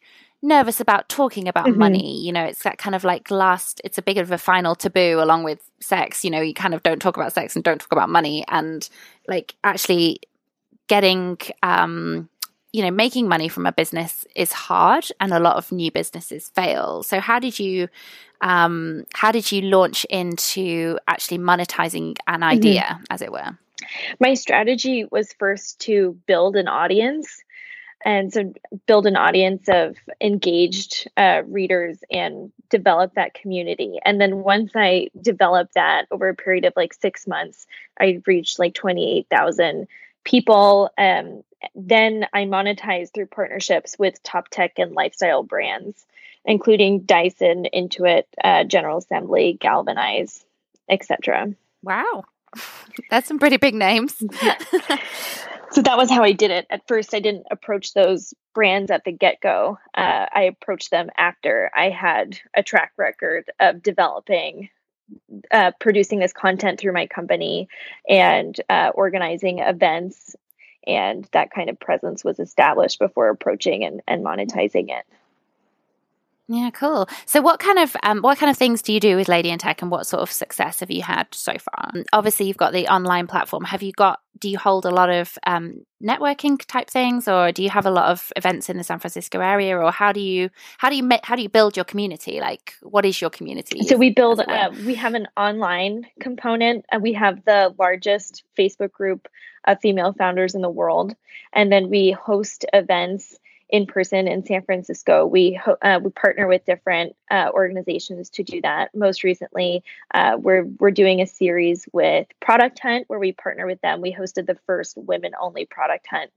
nervous 0.45 0.79
about 0.79 1.09
talking 1.09 1.49
about 1.49 1.67
mm-hmm. 1.67 1.79
money. 1.79 2.21
You 2.21 2.33
know, 2.33 2.45
it's 2.45 2.63
that 2.63 2.79
kind 2.79 2.95
of 2.95 3.03
like 3.03 3.31
last, 3.31 3.81
it's 3.85 3.99
a 3.99 4.03
bit 4.03 4.19
of 4.19 4.31
a 4.31 4.39
final 4.39 4.75
taboo 4.75 5.19
along 5.21 5.43
with 5.43 5.59
sex. 5.81 6.25
You 6.25 6.31
know, 6.31 6.41
you 6.41 6.55
kind 6.55 6.75
of 6.75 6.83
don't 6.83 7.01
talk 7.01 7.17
about 7.17 7.33
sex 7.33 7.57
and 7.57 7.65
don't 7.65 7.81
talk 7.81 7.93
about 7.93 8.11
money. 8.11 8.45
And 8.49 8.89
like 9.27 9.55
actually 9.65 10.21
getting, 10.87 11.39
um, 11.63 12.29
you 12.73 12.83
know, 12.83 12.91
making 12.91 13.29
money 13.29 13.49
from 13.49 13.67
a 13.67 13.73
business 13.73 14.27
is 14.35 14.53
hard 14.53 15.07
and 15.21 15.33
a 15.33 15.39
lot 15.39 15.57
of 15.57 15.73
new 15.73 15.91
businesses 15.91 16.51
fail. 16.51 17.03
So 17.03 17.21
how 17.21 17.39
did 17.39 17.59
you, 17.59 17.89
um, 18.41 19.05
how 19.15 19.33
did 19.33 19.51
you 19.51 19.63
launch 19.63 20.05
into 20.11 20.99
actually 21.09 21.39
monetizing 21.39 22.17
an 22.27 22.41
mm-hmm. 22.41 22.43
idea, 22.43 22.83
mm-hmm. 22.83 23.05
as 23.11 23.23
it 23.23 23.33
were? 23.33 23.59
My 24.19 24.35
strategy 24.35 25.07
was 25.11 25.33
first 25.39 25.79
to 25.81 26.19
build 26.27 26.57
an 26.57 26.69
audience 26.69 27.44
and 28.05 28.33
so 28.33 28.53
build 28.87 29.07
an 29.07 29.17
audience 29.17 29.67
of 29.69 29.97
engaged 30.21 31.11
uh, 31.17 31.43
readers 31.47 31.99
and 32.11 32.53
develop 32.69 33.15
that 33.15 33.35
community. 33.35 33.99
And 34.05 34.21
then 34.21 34.39
once 34.39 34.73
i 34.75 35.09
developed 35.21 35.75
that 35.75 36.07
over 36.11 36.29
a 36.29 36.35
period 36.35 36.65
of 36.65 36.75
like 36.77 36.93
six 36.95 37.27
months 37.27 37.67
i 37.99 38.21
reached 38.27 38.59
like 38.59 38.75
28000 38.75 39.89
people. 40.25 40.91
Um, 40.99 41.43
then 41.75 42.27
i 42.33 42.45
monetized 42.45 43.15
through 43.15 43.27
partnerships 43.27 43.99
with 43.99 44.23
top 44.23 44.49
tech 44.49 44.79
and 44.79 44.93
lifestyle 44.93 45.43
brands 45.43 46.05
including 46.45 47.01
dyson 47.01 47.67
intuit 47.75 48.25
uh, 48.43 48.65
general 48.65 48.99
assembly 48.99 49.57
galvanize 49.59 50.45
etc 50.89 51.49
wow. 51.83 52.25
That's 53.11 53.27
some 53.27 53.39
pretty 53.39 53.57
big 53.57 53.75
names 53.75 54.15
so 55.75 55.83
that 55.83 55.99
was 55.99 56.09
how 56.09 56.23
I 56.23 56.33
did 56.33 56.53
it. 56.53 56.67
At 56.71 56.87
first, 56.87 57.15
I 57.15 57.21
didn't 57.21 57.47
approach 57.51 57.95
those 57.95 58.33
brands 58.55 58.91
at 58.91 59.05
the 59.05 59.11
get 59.11 59.41
go. 59.41 59.79
Uh, 59.93 60.27
I 60.33 60.43
approached 60.43 60.91
them 60.91 61.11
after 61.17 61.71
I 61.75 61.91
had 61.91 62.39
a 62.55 62.63
track 62.63 62.93
record 62.97 63.51
of 63.59 63.83
developing, 63.83 64.69
uh, 65.51 65.73
producing 65.81 66.21
this 66.21 66.33
content 66.33 66.79
through 66.79 66.93
my 66.93 67.09
company 67.09 67.69
and 68.09 68.59
uh, 68.71 68.93
organizing 68.95 69.59
events. 69.59 70.37
And 70.87 71.29
that 71.33 71.51
kind 71.51 71.69
of 71.69 71.81
presence 71.81 72.23
was 72.23 72.39
established 72.39 73.01
before 73.01 73.29
approaching 73.29 73.85
and, 73.85 74.01
and 74.07 74.25
monetizing 74.25 74.91
it. 74.91 75.05
Yeah, 76.47 76.71
cool. 76.71 77.09
So, 77.25 77.41
what 77.41 77.59
kind 77.59 77.79
of 77.79 77.97
um, 78.03 78.21
what 78.21 78.37
kind 78.37 78.51
of 78.51 78.57
things 78.57 78.83
do 78.83 78.93
you 78.93 79.01
do 79.01 79.17
with 79.17 79.29
Lady 79.29 79.49
in 79.49 79.59
Tech, 79.59 79.81
and 79.81 79.91
what 79.91 80.07
sort 80.07 80.23
of 80.23 80.31
success 80.31 80.81
have 80.81 80.91
you 80.91 81.03
had 81.03 81.27
so 81.33 81.53
far? 81.53 81.91
Obviously, 82.13 82.47
you've 82.47 82.59
got 82.59 82.75
the 82.75 82.87
online 82.89 83.27
platform. 83.27 83.65
Have 83.65 83.83
you 83.83 83.93
got? 83.93 84.21
Do 84.41 84.51
you 84.51 84.59
hold 84.59 84.85
a 84.85 84.91
lot 84.91 85.09
of 85.09 85.39
um, 85.47 85.87
networking 86.03 86.59
type 86.67 86.91
things, 86.91 87.29
or 87.29 87.51
do 87.51 87.63
you 87.63 87.71
have 87.71 87.87
a 87.87 87.91
lot 87.91 88.11
of 88.11 88.31
events 88.37 88.69
in 88.69 88.77
the 88.77 88.85
San 88.85 88.99
Francisco 88.99 89.41
area, 89.41 89.79
or 89.79 89.91
how 89.91 90.13
do 90.13 90.21
you 90.21 90.51
how 90.77 90.91
do 90.91 90.97
you 90.97 91.09
how 91.23 91.35
do 91.35 91.41
you 91.41 91.49
build 91.49 91.77
your 91.77 91.85
community? 91.85 92.41
Like, 92.41 92.75
what 92.83 93.07
is 93.07 93.23
your 93.23 93.31
community? 93.31 93.83
So 93.83 93.97
we 93.97 94.11
build. 94.11 94.41
Uh, 94.41 94.71
we 94.85 94.97
have 94.97 95.15
an 95.15 95.29
online 95.39 96.07
component. 96.21 96.85
and 96.93 97.03
we 97.03 97.15
have 97.15 97.43
the 97.47 97.75
largest 97.79 98.43
Facebook 98.59 98.93
group 98.93 99.29
of 99.67 99.81
female 99.81 100.13
founders 100.13 100.55
in 100.55 100.61
the 100.61 100.69
world, 100.69 101.17
and 101.55 101.73
then 101.73 101.89
we 101.89 102.11
host 102.11 102.67
events 102.75 103.39
in 103.75 103.87
person 103.87 104.29
in 104.29 104.47
San 104.47 104.63
Francisco. 104.63 105.27
We 105.27 105.61
uh, 105.83 105.99
we 106.01 106.11
partner 106.11 106.47
with 106.47 106.65
different 106.65 107.17
uh, 107.29 107.51
organizations 107.53 108.31
to 108.31 108.45
do 108.45 108.61
that. 108.61 108.95
Most 108.95 109.25
recently, 109.25 109.83
uh, 110.15 110.37
we're 110.39 110.63
we're 110.79 110.93
doing 110.93 111.21
a 111.21 111.27
series 111.27 111.85
with 111.93 112.29
Product 112.39 112.79
Hunt 112.79 113.07
where 113.09 113.19
we 113.19 113.33
partner 113.33 113.67
with 113.67 113.81
them. 113.81 114.01
We 114.01 114.15
hosted 114.15 114.47
the 114.47 114.57
first 114.69 114.97
women 114.97 115.33
only 115.41 115.67
Product 115.67 116.07
Hunt 116.09 116.31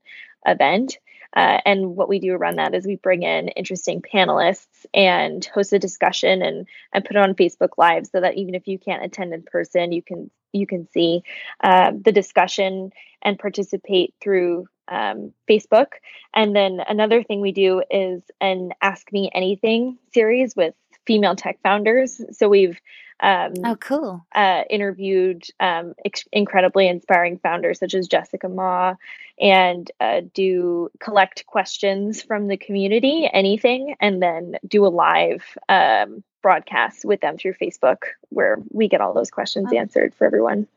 event. 0.48 0.98
Uh, 1.36 1.60
and 1.64 1.96
what 1.96 2.10
we 2.10 2.18
do 2.18 2.34
around 2.34 2.56
that 2.56 2.74
is 2.74 2.88
we 2.88 2.96
bring 2.96 3.22
in 3.22 3.50
interesting 3.50 4.02
panelists 4.02 4.88
and 4.92 5.46
host 5.46 5.74
a 5.74 5.78
discussion 5.78 6.42
and 6.42 6.66
and 6.92 7.06
put 7.06 7.18
it 7.18 7.22
on 7.22 7.36
Facebook 7.36 7.78
Live 7.78 8.08
so 8.08 8.20
that 8.20 8.34
even 8.34 8.56
if 8.56 8.68
you 8.68 8.80
can't 8.80 9.06
attend 9.06 9.32
in 9.32 9.44
person, 9.44 9.92
you 9.92 10.02
can 10.02 10.32
you 10.58 10.68
can 10.68 10.88
see 10.92 11.24
uh, 11.64 11.92
the 12.00 12.12
discussion 12.12 12.92
and 13.22 13.40
participate 13.40 14.14
through 14.22 14.68
um, 14.88 15.34
Facebook. 15.50 15.88
And 16.34 16.56
then 16.56 16.82
another 16.88 17.24
thing 17.24 17.42
we 17.42 17.52
do 17.52 17.84
is 17.90 18.22
an 18.40 18.72
Ask 18.82 19.12
Me 19.12 19.30
Anything 19.34 19.98
series 20.14 20.56
with 20.56 20.74
female 21.06 21.36
tech 21.36 21.60
founders. 21.64 22.22
So 22.32 22.50
we've 22.50 22.80
um, 23.20 23.54
oh, 23.64 23.76
cool. 23.76 24.26
Uh, 24.34 24.64
interviewed 24.70 25.44
um, 25.60 25.94
ex- 26.06 26.28
incredibly 26.32 26.88
inspiring 26.88 27.40
founders 27.40 27.80
such 27.80 27.94
as 27.94 28.08
Jessica 28.08 28.48
Ma, 28.48 28.96
and 29.40 29.90
uh, 30.00 30.22
do 30.34 30.90
collect 31.00 31.46
questions 31.46 32.22
from 32.22 32.48
the 32.48 32.58
community, 32.58 33.30
anything, 33.32 33.96
and 34.00 34.22
then 34.22 34.58
do 34.68 34.86
a 34.86 34.90
live 34.90 35.44
um, 35.68 36.24
broadcast 36.42 37.06
with 37.06 37.22
them 37.22 37.38
through 37.38 37.54
Facebook 37.54 37.98
where 38.30 38.58
we 38.72 38.88
get 38.88 39.02
all 39.02 39.14
those 39.14 39.32
questions 39.32 39.70
oh. 39.74 39.78
answered 39.78 40.14
for 40.16 40.26
everyone. 40.26 40.68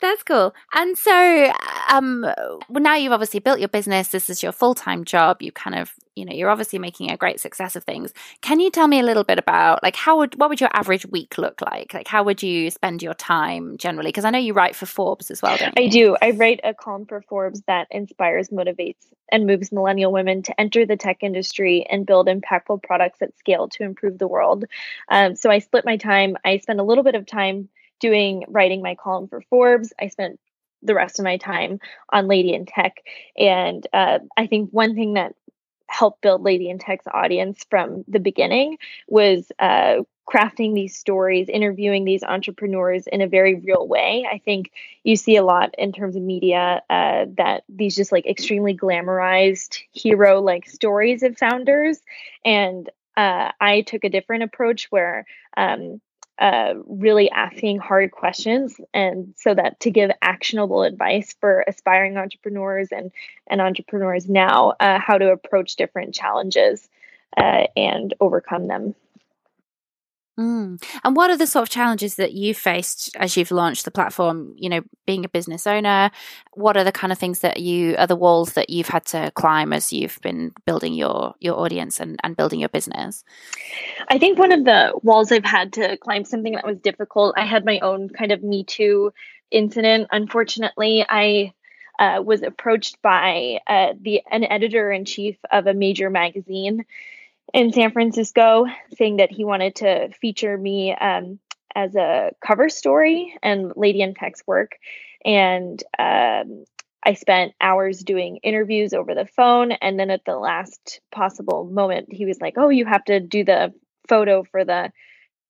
That's 0.00 0.22
cool. 0.22 0.54
And 0.74 0.96
so, 0.98 1.52
um, 1.90 2.22
well, 2.22 2.82
now 2.82 2.94
you've 2.94 3.12
obviously 3.12 3.40
built 3.40 3.58
your 3.58 3.68
business. 3.68 4.08
This 4.08 4.28
is 4.28 4.42
your 4.42 4.52
full 4.52 4.74
time 4.74 5.04
job. 5.04 5.40
You 5.40 5.52
kind 5.52 5.76
of, 5.76 5.92
you 6.14 6.24
know, 6.24 6.32
you're 6.32 6.50
obviously 6.50 6.78
making 6.78 7.10
a 7.10 7.16
great 7.16 7.40
success 7.40 7.74
of 7.74 7.84
things. 7.84 8.12
Can 8.40 8.60
you 8.60 8.70
tell 8.70 8.86
me 8.86 9.00
a 9.00 9.02
little 9.02 9.24
bit 9.24 9.38
about, 9.38 9.82
like, 9.82 9.96
how 9.96 10.18
would 10.18 10.38
what 10.38 10.48
would 10.50 10.60
your 10.60 10.70
average 10.72 11.06
week 11.06 11.38
look 11.38 11.60
like? 11.62 11.94
Like, 11.94 12.08
how 12.08 12.22
would 12.22 12.42
you 12.42 12.70
spend 12.70 13.02
your 13.02 13.14
time 13.14 13.76
generally? 13.78 14.08
Because 14.08 14.24
I 14.24 14.30
know 14.30 14.38
you 14.38 14.52
write 14.52 14.76
for 14.76 14.86
Forbes 14.86 15.30
as 15.30 15.40
well. 15.42 15.56
I 15.76 15.88
do. 15.88 16.16
I 16.20 16.32
write 16.32 16.60
a 16.64 16.74
column 16.74 17.06
for 17.06 17.22
Forbes 17.22 17.62
that 17.66 17.88
inspires, 17.90 18.48
motivates, 18.50 19.06
and 19.32 19.46
moves 19.46 19.72
millennial 19.72 20.12
women 20.12 20.42
to 20.42 20.60
enter 20.60 20.84
the 20.86 20.96
tech 20.96 21.22
industry 21.22 21.86
and 21.90 22.06
build 22.06 22.28
impactful 22.28 22.82
products 22.82 23.22
at 23.22 23.36
scale 23.38 23.68
to 23.70 23.82
improve 23.82 24.18
the 24.18 24.28
world. 24.28 24.64
Um, 25.08 25.34
so 25.36 25.50
I 25.50 25.60
split 25.60 25.84
my 25.84 25.96
time. 25.96 26.36
I 26.44 26.58
spend 26.58 26.80
a 26.80 26.84
little 26.84 27.04
bit 27.04 27.14
of 27.14 27.26
time 27.26 27.68
doing 28.04 28.44
writing 28.48 28.82
my 28.82 28.94
column 28.94 29.28
for 29.28 29.40
Forbes. 29.48 29.94
I 29.98 30.08
spent 30.08 30.38
the 30.82 30.94
rest 30.94 31.18
of 31.18 31.24
my 31.24 31.38
time 31.38 31.80
on 32.12 32.28
Lady 32.28 32.52
in 32.52 32.66
Tech. 32.66 33.02
And 33.38 33.86
uh, 33.94 34.18
I 34.36 34.46
think 34.46 34.68
one 34.72 34.94
thing 34.94 35.14
that 35.14 35.34
helped 35.86 36.20
build 36.20 36.42
Lady 36.42 36.68
in 36.68 36.78
Tech's 36.78 37.06
audience 37.10 37.64
from 37.70 38.04
the 38.06 38.20
beginning 38.20 38.76
was 39.08 39.50
uh, 39.58 40.02
crafting 40.28 40.74
these 40.74 40.98
stories, 40.98 41.48
interviewing 41.48 42.04
these 42.04 42.22
entrepreneurs 42.22 43.06
in 43.06 43.22
a 43.22 43.26
very 43.26 43.54
real 43.54 43.88
way. 43.88 44.26
I 44.30 44.36
think 44.36 44.70
you 45.02 45.16
see 45.16 45.36
a 45.36 45.42
lot 45.42 45.74
in 45.78 45.92
terms 45.92 46.14
of 46.14 46.22
media 46.22 46.82
uh, 46.90 47.24
that 47.38 47.64
these 47.70 47.96
just 47.96 48.12
like 48.12 48.26
extremely 48.26 48.76
glamorized 48.76 49.78
hero 49.92 50.42
like 50.42 50.68
stories 50.68 51.22
of 51.22 51.38
founders. 51.38 52.00
And 52.44 52.90
uh, 53.16 53.52
I 53.58 53.80
took 53.80 54.04
a 54.04 54.10
different 54.10 54.42
approach 54.42 54.88
where 54.90 55.24
um, 55.56 56.02
uh, 56.38 56.74
really 56.86 57.30
asking 57.30 57.78
hard 57.78 58.10
questions 58.10 58.80
and 58.92 59.34
so 59.36 59.54
that 59.54 59.78
to 59.80 59.90
give 59.90 60.10
actionable 60.20 60.82
advice 60.82 61.34
for 61.40 61.64
aspiring 61.68 62.16
entrepreneurs 62.16 62.88
and 62.90 63.12
and 63.46 63.60
entrepreneurs 63.60 64.28
now 64.28 64.74
uh, 64.80 64.98
how 64.98 65.16
to 65.16 65.30
approach 65.30 65.76
different 65.76 66.12
challenges 66.12 66.88
uh, 67.36 67.66
and 67.76 68.14
overcome 68.20 68.66
them 68.66 68.94
Mm. 70.38 70.82
And 71.04 71.14
what 71.14 71.30
are 71.30 71.36
the 71.36 71.46
sort 71.46 71.62
of 71.62 71.68
challenges 71.68 72.16
that 72.16 72.32
you 72.32 72.54
faced 72.54 73.14
as 73.16 73.36
you've 73.36 73.52
launched 73.52 73.84
the 73.84 73.92
platform? 73.92 74.54
You 74.56 74.68
know, 74.68 74.80
being 75.06 75.24
a 75.24 75.28
business 75.28 75.66
owner, 75.66 76.10
what 76.52 76.76
are 76.76 76.82
the 76.82 76.90
kind 76.90 77.12
of 77.12 77.18
things 77.18 77.40
that 77.40 77.60
you 77.60 77.94
are 77.98 78.08
the 78.08 78.16
walls 78.16 78.54
that 78.54 78.68
you've 78.68 78.88
had 78.88 79.04
to 79.06 79.30
climb 79.36 79.72
as 79.72 79.92
you've 79.92 80.18
been 80.22 80.52
building 80.66 80.94
your 80.94 81.34
your 81.38 81.58
audience 81.58 82.00
and, 82.00 82.18
and 82.24 82.36
building 82.36 82.58
your 82.58 82.68
business? 82.68 83.22
I 84.08 84.18
think 84.18 84.38
one 84.38 84.50
of 84.50 84.64
the 84.64 84.98
walls 85.02 85.30
I've 85.30 85.44
had 85.44 85.74
to 85.74 85.96
climb, 85.98 86.24
something 86.24 86.54
that 86.54 86.66
was 86.66 86.78
difficult, 86.78 87.34
I 87.36 87.46
had 87.46 87.64
my 87.64 87.78
own 87.78 88.08
kind 88.08 88.32
of 88.32 88.42
Me 88.42 88.64
Too 88.64 89.12
incident. 89.52 90.08
Unfortunately, 90.10 91.06
I 91.08 91.52
uh, 91.98 92.22
was 92.22 92.42
approached 92.42 93.00
by 93.02 93.60
uh, 93.68 93.92
the 94.00 94.22
an 94.28 94.42
editor 94.42 94.90
in 94.90 95.04
chief 95.04 95.36
of 95.52 95.68
a 95.68 95.74
major 95.74 96.10
magazine 96.10 96.84
in 97.52 97.72
San 97.72 97.92
Francisco 97.92 98.66
saying 98.96 99.18
that 99.18 99.30
he 99.30 99.44
wanted 99.44 99.76
to 99.76 100.10
feature 100.20 100.56
me 100.56 100.94
um, 100.94 101.38
as 101.74 101.94
a 101.94 102.30
cover 102.44 102.68
story 102.68 103.36
and 103.42 103.72
Lady 103.76 104.00
in 104.00 104.14
Tech's 104.14 104.42
work. 104.46 104.76
And 105.24 105.82
um, 105.98 106.64
I 107.04 107.14
spent 107.14 107.54
hours 107.60 108.00
doing 108.00 108.38
interviews 108.42 108.92
over 108.92 109.14
the 109.14 109.26
phone. 109.26 109.72
And 109.72 109.98
then 109.98 110.10
at 110.10 110.24
the 110.24 110.36
last 110.36 111.00
possible 111.12 111.64
moment, 111.64 112.12
he 112.12 112.24
was 112.24 112.40
like, 112.40 112.54
Oh, 112.56 112.68
you 112.68 112.86
have 112.86 113.04
to 113.04 113.20
do 113.20 113.44
the 113.44 113.72
photo 114.08 114.44
for 114.44 114.64
the 114.64 114.92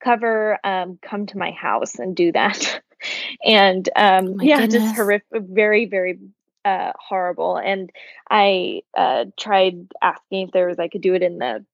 cover. 0.02 0.58
Um, 0.64 0.98
come 1.00 1.26
to 1.26 1.38
my 1.38 1.52
house 1.52 1.98
and 1.98 2.16
do 2.16 2.32
that. 2.32 2.82
and 3.44 3.88
um, 3.96 4.36
oh 4.40 4.42
yeah, 4.42 4.60
goodness. 4.60 4.82
just 4.82 4.96
horrific, 4.96 5.26
very, 5.32 5.86
very 5.86 6.18
uh, 6.64 6.92
horrible. 6.98 7.56
And 7.56 7.90
I 8.30 8.82
uh, 8.96 9.26
tried 9.38 9.88
asking 10.02 10.48
if 10.48 10.52
there 10.52 10.68
was 10.68 10.78
I 10.78 10.88
could 10.88 11.02
do 11.02 11.14
it 11.14 11.22
in 11.22 11.38
the 11.38 11.64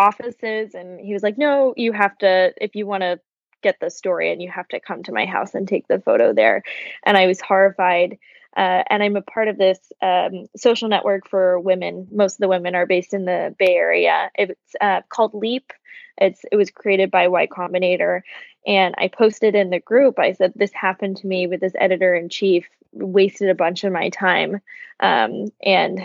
offices 0.00 0.74
and 0.74 0.98
he 0.98 1.12
was 1.12 1.22
like 1.22 1.36
no 1.36 1.74
you 1.76 1.92
have 1.92 2.16
to 2.18 2.52
if 2.56 2.74
you 2.74 2.86
want 2.86 3.02
to 3.02 3.20
get 3.62 3.78
the 3.80 3.90
story 3.90 4.32
and 4.32 4.42
you 4.42 4.50
have 4.50 4.68
to 4.68 4.80
come 4.80 5.02
to 5.02 5.12
my 5.12 5.26
house 5.26 5.54
and 5.54 5.68
take 5.68 5.86
the 5.88 6.00
photo 6.00 6.32
there. 6.32 6.62
And 7.04 7.16
i 7.16 7.26
was 7.26 7.40
horrified 7.40 8.18
uh, 8.56 8.82
and 8.90 9.02
i'm 9.02 9.16
a 9.16 9.22
part 9.22 9.48
of 9.48 9.58
this 9.58 9.78
um, 10.02 10.46
social 10.56 10.88
network 10.88 11.28
for 11.28 11.60
women. 11.60 12.08
Most 12.10 12.34
of 12.34 12.40
the 12.40 12.48
women 12.48 12.74
are 12.74 12.86
based 12.86 13.14
in 13.14 13.24
the 13.24 13.54
bay 13.58 13.74
area. 13.74 14.30
It's 14.34 14.74
uh, 14.80 15.02
called 15.08 15.34
leap. 15.34 15.72
It's 16.18 16.40
it 16.50 16.56
was 16.56 16.70
created 16.70 17.10
by 17.10 17.28
y 17.28 17.46
combinator. 17.46 18.22
And 18.66 18.94
i 18.98 19.08
posted 19.08 19.54
in 19.54 19.70
the 19.70 19.80
group 19.80 20.18
i 20.18 20.32
said 20.32 20.52
this 20.54 20.72
happened 20.72 21.18
to 21.18 21.26
me 21.26 21.46
with 21.46 21.60
this 21.60 21.74
editor 21.78 22.14
in 22.14 22.28
chief 22.28 22.66
wasted 22.92 23.50
a 23.50 23.54
bunch 23.54 23.84
of 23.84 23.92
my 23.92 24.08
time. 24.08 24.60
Um, 24.98 25.46
and 25.62 26.00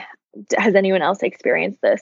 has 0.58 0.76
anyone 0.76 1.02
else 1.02 1.24
experienced 1.24 1.82
this? 1.82 2.02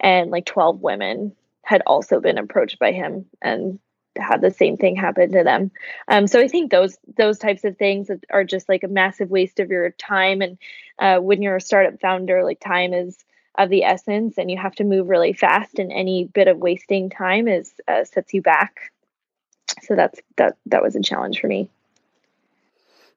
And 0.00 0.30
like 0.30 0.46
12 0.46 0.80
women 0.80 1.34
had 1.62 1.82
also 1.86 2.20
been 2.20 2.38
approached 2.38 2.78
by 2.78 2.92
him 2.92 3.26
and 3.40 3.78
had 4.18 4.40
the 4.40 4.50
same 4.50 4.76
thing 4.76 4.96
happen 4.96 5.32
to 5.32 5.44
them. 5.44 5.70
Um, 6.08 6.26
so 6.26 6.40
I 6.40 6.48
think 6.48 6.70
those 6.70 6.98
those 7.16 7.38
types 7.38 7.64
of 7.64 7.76
things 7.76 8.10
are 8.30 8.44
just 8.44 8.68
like 8.68 8.82
a 8.82 8.88
massive 8.88 9.30
waste 9.30 9.60
of 9.60 9.70
your 9.70 9.90
time. 9.90 10.42
And 10.42 10.58
uh, 10.98 11.18
when 11.18 11.42
you're 11.42 11.56
a 11.56 11.60
startup 11.60 12.00
founder, 12.00 12.44
like 12.44 12.60
time 12.60 12.92
is 12.92 13.16
of 13.56 13.68
the 13.68 13.84
essence, 13.84 14.38
and 14.38 14.50
you 14.50 14.56
have 14.56 14.74
to 14.76 14.84
move 14.84 15.08
really 15.08 15.32
fast. 15.32 15.78
And 15.78 15.92
any 15.92 16.24
bit 16.24 16.48
of 16.48 16.58
wasting 16.58 17.10
time 17.10 17.48
is 17.48 17.72
uh, 17.88 18.04
sets 18.04 18.34
you 18.34 18.42
back. 18.42 18.92
So 19.82 19.96
that's 19.96 20.20
that 20.36 20.56
that 20.66 20.82
was 20.82 20.96
a 20.96 21.02
challenge 21.02 21.40
for 21.40 21.46
me. 21.46 21.70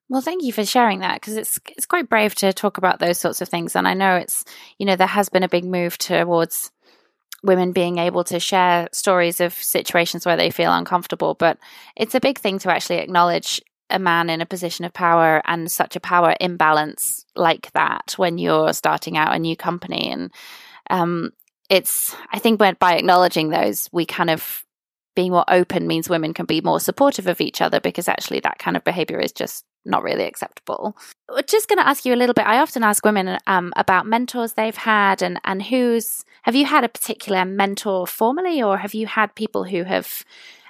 Well, 0.08 0.22
thank 0.22 0.44
you 0.44 0.54
for 0.54 0.66
sharing 0.66 1.00
that 1.00 1.20
because 1.20 1.36
it's 1.36 1.60
it's 1.76 1.88
quite 1.88 2.10
brave 2.10 2.36
to 2.36 2.54
talk 2.54 2.78
about 2.78 3.00
those 3.00 3.18
sorts 3.18 3.42
of 3.42 3.50
things, 3.50 3.76
and 3.76 3.88
I 3.88 3.96
know 3.96 4.16
it's 4.16 4.46
you 4.78 4.86
know 4.86 4.96
there 4.96 5.08
has 5.08 5.30
been 5.30 5.44
a 5.44 5.50
big 5.50 5.66
move 5.66 5.98
towards 5.98 6.72
women 7.44 7.72
being 7.72 7.98
able 7.98 8.24
to 8.26 8.40
share 8.40 8.88
stories 8.92 9.40
of 9.40 9.54
situations 9.54 10.26
where 10.26 10.38
they 10.38 10.52
feel 10.52 10.72
uncomfortable, 10.72 11.34
but 11.34 11.58
it's 11.96 12.16
a 12.16 12.20
big 12.20 12.38
thing 12.40 12.60
to 12.60 12.72
actually 12.72 12.98
acknowledge 12.98 13.62
a 13.90 14.00
man 14.00 14.30
in 14.30 14.42
a 14.42 14.46
position 14.46 14.86
of 14.86 14.94
power 14.94 15.42
and 15.46 15.72
such 15.72 15.96
a 15.96 16.00
power 16.00 16.36
imbalance 16.40 17.26
like 17.36 17.72
that 17.74 18.14
when 18.18 18.38
you're 18.38 18.74
starting 18.74 19.18
out 19.18 19.36
a 19.36 19.40
new 19.40 19.56
company, 19.56 20.12
and 20.12 20.32
um, 20.92 21.32
it's 21.70 22.16
I 22.32 22.38
think 22.38 22.60
by 22.60 22.96
acknowledging 22.96 23.50
those 23.50 23.90
we 23.92 24.06
kind 24.06 24.30
of 24.30 24.64
being 25.16 25.32
more 25.32 25.46
open 25.48 25.88
means 25.88 26.10
women 26.10 26.34
can 26.36 26.46
be 26.46 26.62
more 26.62 26.80
supportive 26.80 27.26
of 27.26 27.42
each 27.42 27.60
other 27.62 27.80
because 27.80 28.08
actually 28.08 28.42
that 28.42 28.60
kind 28.60 28.78
of 28.78 28.84
behavior 28.84 29.20
is 29.20 29.32
just 29.32 29.64
not 29.86 30.04
really 30.04 30.26
acceptable. 30.26 30.98
We're 31.30 31.42
just 31.42 31.68
going 31.68 31.80
to 31.80 31.88
ask 31.88 32.06
you 32.06 32.14
a 32.14 32.18
little 32.18 32.34
bit. 32.34 32.46
I 32.46 32.60
often 32.60 32.84
ask 32.84 33.06
women 33.06 33.38
um, 33.48 33.72
about 33.76 34.06
mentors 34.06 34.54
they've 34.54 34.76
had 34.76 35.22
and, 35.22 35.40
and 35.44 35.62
who's, 35.62 36.26
have 36.44 36.56
you 36.56 36.66
had 36.66 36.84
a 36.84 36.90
particular 36.90 37.46
mentor 37.46 38.08
formally 38.08 38.62
or 38.62 38.78
have 38.78 38.94
you 38.94 39.08
had 39.08 39.36
people 39.36 39.64
who 39.64 39.84
have 39.84 40.24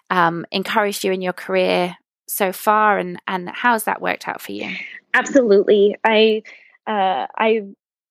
um, 0.09 0.45
encouraged 0.51 1.03
you 1.03 1.11
in 1.11 1.21
your 1.21 1.33
career 1.33 1.97
so 2.27 2.51
far 2.51 2.97
and, 2.97 3.19
and 3.27 3.49
how's 3.49 3.85
that 3.85 4.01
worked 4.01 4.27
out 4.27 4.41
for 4.41 4.51
you? 4.51 4.75
Absolutely. 5.13 5.95
I, 6.03 6.43
uh, 6.87 7.27
I 7.37 7.63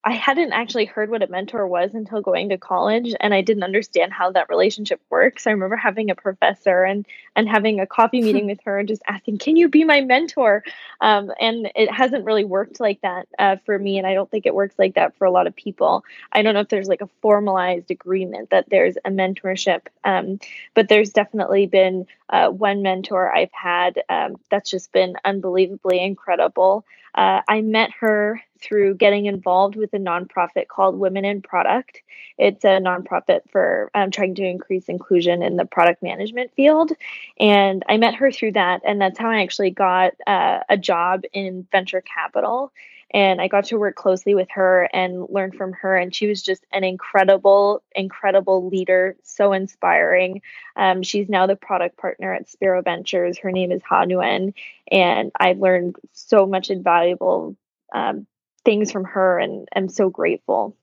I 0.06 0.12
hadn't 0.12 0.52
actually 0.52 0.84
heard 0.84 1.08
what 1.08 1.22
a 1.22 1.26
mentor 1.28 1.66
was 1.66 1.94
until 1.94 2.20
going 2.20 2.50
to 2.50 2.58
college, 2.58 3.14
and 3.20 3.32
I 3.32 3.40
didn't 3.40 3.62
understand 3.62 4.12
how 4.12 4.30
that 4.32 4.50
relationship 4.50 5.00
works. 5.08 5.46
I 5.46 5.52
remember 5.52 5.76
having 5.76 6.10
a 6.10 6.14
professor 6.14 6.84
and 6.84 7.06
and 7.34 7.48
having 7.48 7.80
a 7.80 7.86
coffee 7.86 8.20
meeting 8.20 8.46
with 8.46 8.60
her 8.66 8.78
and 8.78 8.86
just 8.86 9.02
asking, 9.08 9.38
"Can 9.38 9.56
you 9.56 9.68
be 9.68 9.82
my 9.82 10.02
mentor?" 10.02 10.62
Um, 11.00 11.32
and 11.40 11.72
it 11.74 11.90
hasn't 11.90 12.26
really 12.26 12.44
worked 12.44 12.80
like 12.80 13.00
that 13.00 13.28
uh, 13.38 13.56
for 13.64 13.78
me, 13.78 13.96
and 13.96 14.06
I 14.06 14.12
don't 14.12 14.30
think 14.30 14.44
it 14.44 14.54
works 14.54 14.74
like 14.78 14.94
that 14.96 15.16
for 15.16 15.24
a 15.24 15.30
lot 15.30 15.46
of 15.46 15.56
people. 15.56 16.04
I 16.30 16.42
don't 16.42 16.52
know 16.52 16.60
if 16.60 16.68
there's 16.68 16.88
like 16.88 17.00
a 17.00 17.08
formalized 17.22 17.90
agreement 17.90 18.50
that 18.50 18.68
there's 18.68 18.98
a 19.06 19.10
mentorship, 19.10 19.86
um, 20.04 20.38
but 20.74 20.90
there's 20.90 21.14
definitely 21.14 21.66
been 21.66 22.06
uh, 22.28 22.50
one 22.50 22.82
mentor 22.82 23.34
I've 23.34 23.52
had 23.52 24.02
um, 24.10 24.36
that's 24.50 24.70
just 24.70 24.92
been 24.92 25.16
unbelievably 25.24 25.98
incredible. 26.04 26.84
Uh, 27.14 27.42
I 27.48 27.61
met 27.61 27.90
her 28.00 28.40
through 28.61 28.94
getting 28.94 29.27
involved 29.27 29.77
with 29.77 29.92
a 29.92 29.98
nonprofit 29.98 30.68
called 30.68 30.98
Women 30.98 31.24
in 31.24 31.42
Product. 31.42 32.03
It's 32.38 32.64
a 32.64 32.81
nonprofit 32.81 33.40
for 33.50 33.90
um, 33.94 34.11
trying 34.11 34.35
to 34.37 34.44
increase 34.44 34.87
inclusion 34.87 35.42
in 35.42 35.57
the 35.57 35.64
product 35.64 36.03
management 36.03 36.53
field. 36.55 36.92
And 37.38 37.85
I 37.88 37.98
met 37.98 38.14
her 38.14 38.33
through 38.33 38.53
that. 38.53 38.81
And 38.85 39.00
that's 39.00 39.18
how 39.18 39.31
I 39.31 39.42
actually 39.42 39.70
got 39.70 40.14
uh, 40.27 40.61
a 40.68 40.77
job 40.77 41.22
in 41.33 41.66
venture 41.70 42.00
capital. 42.00 42.72
And 43.12 43.40
I 43.40 43.48
got 43.48 43.66
to 43.66 43.78
work 43.78 43.94
closely 43.96 44.34
with 44.34 44.48
her 44.52 44.88
and 44.92 45.26
learn 45.28 45.52
from 45.52 45.72
her. 45.74 45.96
And 45.96 46.14
she 46.14 46.26
was 46.26 46.42
just 46.42 46.64
an 46.72 46.84
incredible, 46.84 47.82
incredible 47.94 48.68
leader, 48.68 49.16
so 49.22 49.52
inspiring. 49.52 50.42
Um, 50.76 51.02
she's 51.02 51.28
now 51.28 51.46
the 51.46 51.56
product 51.56 51.96
partner 51.96 52.34
at 52.34 52.48
Sparrow 52.48 52.82
Ventures. 52.82 53.38
Her 53.38 53.52
name 53.52 53.70
is 53.70 53.82
Ha 53.88 54.04
Nguyen. 54.04 54.54
And 54.90 55.30
I've 55.38 55.58
learned 55.58 55.96
so 56.12 56.46
much 56.46 56.70
invaluable 56.70 57.56
um, 57.94 58.26
things 58.64 58.90
from 58.90 59.04
her 59.04 59.38
and 59.38 59.68
I'm 59.74 59.88
so 59.88 60.10
grateful. 60.10 60.76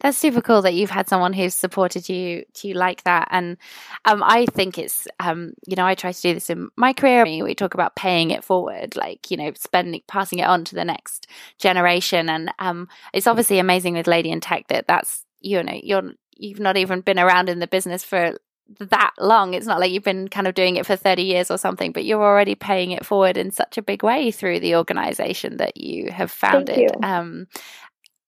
That's 0.00 0.18
super 0.18 0.40
cool 0.40 0.62
that 0.62 0.74
you've 0.74 0.90
had 0.90 1.08
someone 1.08 1.32
who's 1.32 1.54
supported 1.54 2.08
you 2.08 2.44
to 2.54 2.68
you 2.68 2.74
like 2.74 3.02
that. 3.04 3.28
And 3.30 3.56
um, 4.04 4.22
I 4.22 4.46
think 4.46 4.78
it's, 4.78 5.06
um, 5.20 5.54
you 5.66 5.76
know, 5.76 5.86
I 5.86 5.94
try 5.94 6.12
to 6.12 6.22
do 6.22 6.34
this 6.34 6.50
in 6.50 6.70
my 6.76 6.92
career. 6.92 7.24
We 7.24 7.54
talk 7.54 7.74
about 7.74 7.96
paying 7.96 8.30
it 8.30 8.44
forward, 8.44 8.96
like, 8.96 9.30
you 9.30 9.36
know, 9.36 9.52
spending, 9.56 10.02
passing 10.06 10.38
it 10.38 10.48
on 10.48 10.64
to 10.64 10.74
the 10.74 10.84
next 10.84 11.26
generation. 11.58 12.28
And 12.28 12.52
um, 12.58 12.88
it's 13.12 13.26
obviously 13.26 13.58
amazing 13.58 13.94
with 13.94 14.06
Lady 14.06 14.30
in 14.30 14.40
Tech 14.40 14.68
that 14.68 14.86
that's, 14.86 15.24
you 15.40 15.62
know, 15.62 15.78
you're, 15.82 16.12
you've 16.36 16.60
not 16.60 16.76
even 16.76 17.00
been 17.00 17.18
around 17.18 17.48
in 17.48 17.58
the 17.58 17.66
business 17.66 18.02
for 18.02 18.38
that 18.78 19.12
long. 19.18 19.54
It's 19.54 19.66
not 19.66 19.78
like 19.78 19.92
you've 19.92 20.04
been 20.04 20.28
kind 20.28 20.46
of 20.46 20.54
doing 20.54 20.76
it 20.76 20.86
for 20.86 20.96
30 20.96 21.22
years 21.22 21.50
or 21.50 21.58
something, 21.58 21.92
but 21.92 22.04
you're 22.04 22.22
already 22.22 22.54
paying 22.54 22.92
it 22.92 23.04
forward 23.04 23.36
in 23.36 23.50
such 23.50 23.78
a 23.78 23.82
big 23.82 24.02
way 24.02 24.30
through 24.30 24.60
the 24.60 24.76
organization 24.76 25.58
that 25.58 25.76
you 25.76 26.10
have 26.10 26.30
founded. 26.30 26.78
You. 26.78 26.88
Um, 27.02 27.46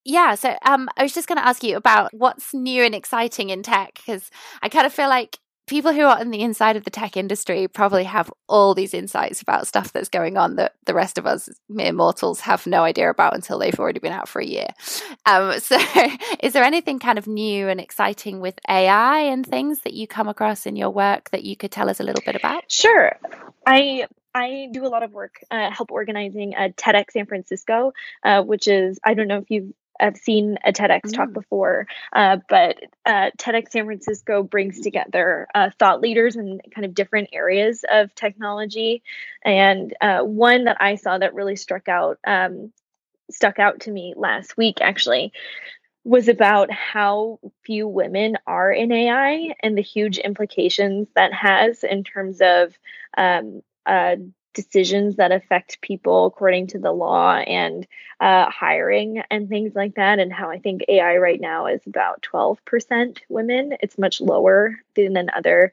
yeah, 0.06 0.36
so 0.36 0.56
um, 0.62 0.88
I 0.96 1.02
was 1.02 1.12
just 1.12 1.26
going 1.26 1.38
to 1.38 1.46
ask 1.46 1.64
you 1.64 1.76
about 1.76 2.14
what's 2.14 2.54
new 2.54 2.84
and 2.84 2.94
exciting 2.94 3.50
in 3.50 3.62
tech 3.62 3.94
because 3.94 4.30
I 4.62 4.68
kind 4.68 4.86
of 4.86 4.92
feel 4.92 5.08
like 5.08 5.38
people 5.66 5.92
who 5.92 6.02
are 6.02 6.20
on 6.20 6.30
the 6.30 6.42
inside 6.42 6.76
of 6.76 6.84
the 6.84 6.90
tech 6.90 7.16
industry 7.16 7.66
probably 7.66 8.04
have 8.04 8.32
all 8.48 8.72
these 8.72 8.94
insights 8.94 9.42
about 9.42 9.66
stuff 9.66 9.92
that's 9.92 10.08
going 10.08 10.36
on 10.36 10.54
that 10.56 10.74
the 10.84 10.94
rest 10.94 11.18
of 11.18 11.26
us 11.26 11.48
mere 11.68 11.92
mortals 11.92 12.38
have 12.38 12.68
no 12.68 12.84
idea 12.84 13.10
about 13.10 13.34
until 13.34 13.58
they've 13.58 13.78
already 13.80 13.98
been 13.98 14.12
out 14.12 14.28
for 14.28 14.40
a 14.40 14.46
year. 14.46 14.68
Um, 15.26 15.58
so, 15.58 15.76
is 16.40 16.52
there 16.52 16.62
anything 16.62 17.00
kind 17.00 17.18
of 17.18 17.26
new 17.26 17.68
and 17.68 17.80
exciting 17.80 18.40
with 18.40 18.60
AI 18.68 19.18
and 19.18 19.44
things 19.44 19.80
that 19.80 19.94
you 19.94 20.06
come 20.06 20.28
across 20.28 20.66
in 20.66 20.76
your 20.76 20.90
work 20.90 21.30
that 21.30 21.42
you 21.42 21.56
could 21.56 21.72
tell 21.72 21.90
us 21.90 21.98
a 21.98 22.04
little 22.04 22.22
bit 22.24 22.36
about? 22.36 22.70
Sure. 22.70 23.18
I 23.66 24.06
I 24.36 24.68
do 24.70 24.86
a 24.86 24.88
lot 24.88 25.02
of 25.02 25.12
work, 25.12 25.40
uh, 25.50 25.70
help 25.70 25.90
organizing 25.90 26.54
a 26.54 26.68
TEDx 26.68 27.12
San 27.12 27.26
Francisco, 27.26 27.92
uh, 28.22 28.42
which 28.42 28.68
is 28.68 29.00
I 29.02 29.14
don't 29.14 29.28
know 29.28 29.38
if 29.38 29.50
you've 29.50 29.72
have 29.98 30.16
seen 30.16 30.58
a 30.64 30.72
TEDx 30.72 31.02
mm. 31.06 31.14
talk 31.14 31.32
before, 31.32 31.86
uh, 32.12 32.38
but 32.48 32.76
uh, 33.04 33.30
TEDx 33.38 33.70
San 33.70 33.86
Francisco 33.86 34.42
brings 34.42 34.80
together 34.80 35.46
uh, 35.54 35.70
thought 35.78 36.00
leaders 36.00 36.36
in 36.36 36.60
kind 36.74 36.84
of 36.84 36.94
different 36.94 37.30
areas 37.32 37.84
of 37.90 38.14
technology. 38.14 39.02
And 39.44 39.94
uh, 40.00 40.20
one 40.20 40.64
that 40.64 40.78
I 40.80 40.96
saw 40.96 41.18
that 41.18 41.34
really 41.34 41.56
struck 41.56 41.88
out 41.88 42.18
um, 42.26 42.72
stuck 43.30 43.58
out 43.58 43.80
to 43.80 43.90
me 43.90 44.14
last 44.16 44.56
week 44.56 44.80
actually 44.80 45.32
was 46.04 46.28
about 46.28 46.70
how 46.70 47.40
few 47.64 47.88
women 47.88 48.36
are 48.46 48.70
in 48.70 48.92
AI 48.92 49.52
and 49.60 49.76
the 49.76 49.82
huge 49.82 50.18
implications 50.18 51.08
that 51.16 51.32
has 51.32 51.82
in 51.82 52.04
terms 52.04 52.38
of 52.40 52.72
um, 53.18 53.60
uh, 53.86 54.14
decisions 54.56 55.16
that 55.16 55.30
affect 55.30 55.80
people 55.82 56.26
according 56.26 56.66
to 56.68 56.78
the 56.78 56.90
law 56.90 57.36
and 57.36 57.86
uh, 58.20 58.50
hiring 58.50 59.22
and 59.30 59.48
things 59.48 59.74
like 59.74 59.94
that. 59.94 60.18
And 60.18 60.32
how 60.32 60.50
I 60.50 60.58
think 60.58 60.82
AI 60.88 61.18
right 61.18 61.40
now 61.40 61.66
is 61.66 61.80
about 61.86 62.26
12% 62.32 63.18
women. 63.28 63.76
It's 63.80 63.98
much 63.98 64.20
lower 64.20 64.80
than 64.96 65.30
other 65.34 65.72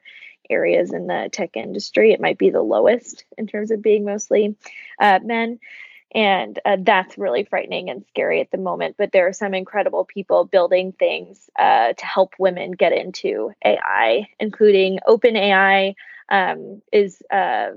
areas 0.50 0.92
in 0.92 1.06
the 1.06 1.30
tech 1.32 1.56
industry. 1.56 2.12
It 2.12 2.20
might 2.20 2.38
be 2.38 2.50
the 2.50 2.62
lowest 2.62 3.24
in 3.38 3.46
terms 3.46 3.70
of 3.70 3.82
being 3.82 4.04
mostly 4.04 4.56
uh, 5.00 5.18
men. 5.24 5.58
And 6.14 6.60
uh, 6.64 6.76
that's 6.80 7.18
really 7.18 7.42
frightening 7.42 7.90
and 7.90 8.04
scary 8.10 8.40
at 8.40 8.52
the 8.52 8.58
moment. 8.58 8.96
But 8.96 9.10
there 9.10 9.26
are 9.26 9.32
some 9.32 9.52
incredible 9.52 10.04
people 10.04 10.44
building 10.44 10.92
things 10.92 11.50
uh, 11.58 11.94
to 11.94 12.06
help 12.06 12.34
women 12.38 12.72
get 12.72 12.92
into 12.92 13.52
AI, 13.64 14.28
including 14.38 15.00
OpenAI 15.08 15.94
um, 16.28 16.82
is 16.92 17.20
uh, 17.32 17.70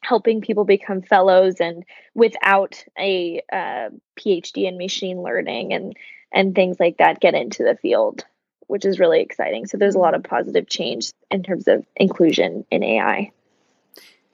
helping 0.00 0.40
people 0.40 0.64
become 0.64 1.02
fellows 1.02 1.56
and 1.60 1.84
without 2.14 2.84
a 2.98 3.40
uh, 3.52 3.90
PhD 4.18 4.66
in 4.66 4.78
machine 4.78 5.22
learning 5.22 5.72
and 5.72 5.96
and 6.32 6.54
things 6.54 6.78
like 6.78 6.98
that 6.98 7.20
get 7.20 7.34
into 7.34 7.64
the 7.64 7.76
field, 7.76 8.24
which 8.68 8.84
is 8.84 9.00
really 9.00 9.20
exciting. 9.20 9.66
So 9.66 9.76
there's 9.76 9.96
a 9.96 10.00
lot 10.00 10.14
of 10.14 10.22
positive 10.22 10.68
change 10.68 11.12
in 11.30 11.42
terms 11.42 11.66
of 11.66 11.84
inclusion 11.96 12.64
in 12.70 12.84
AI. 12.84 13.32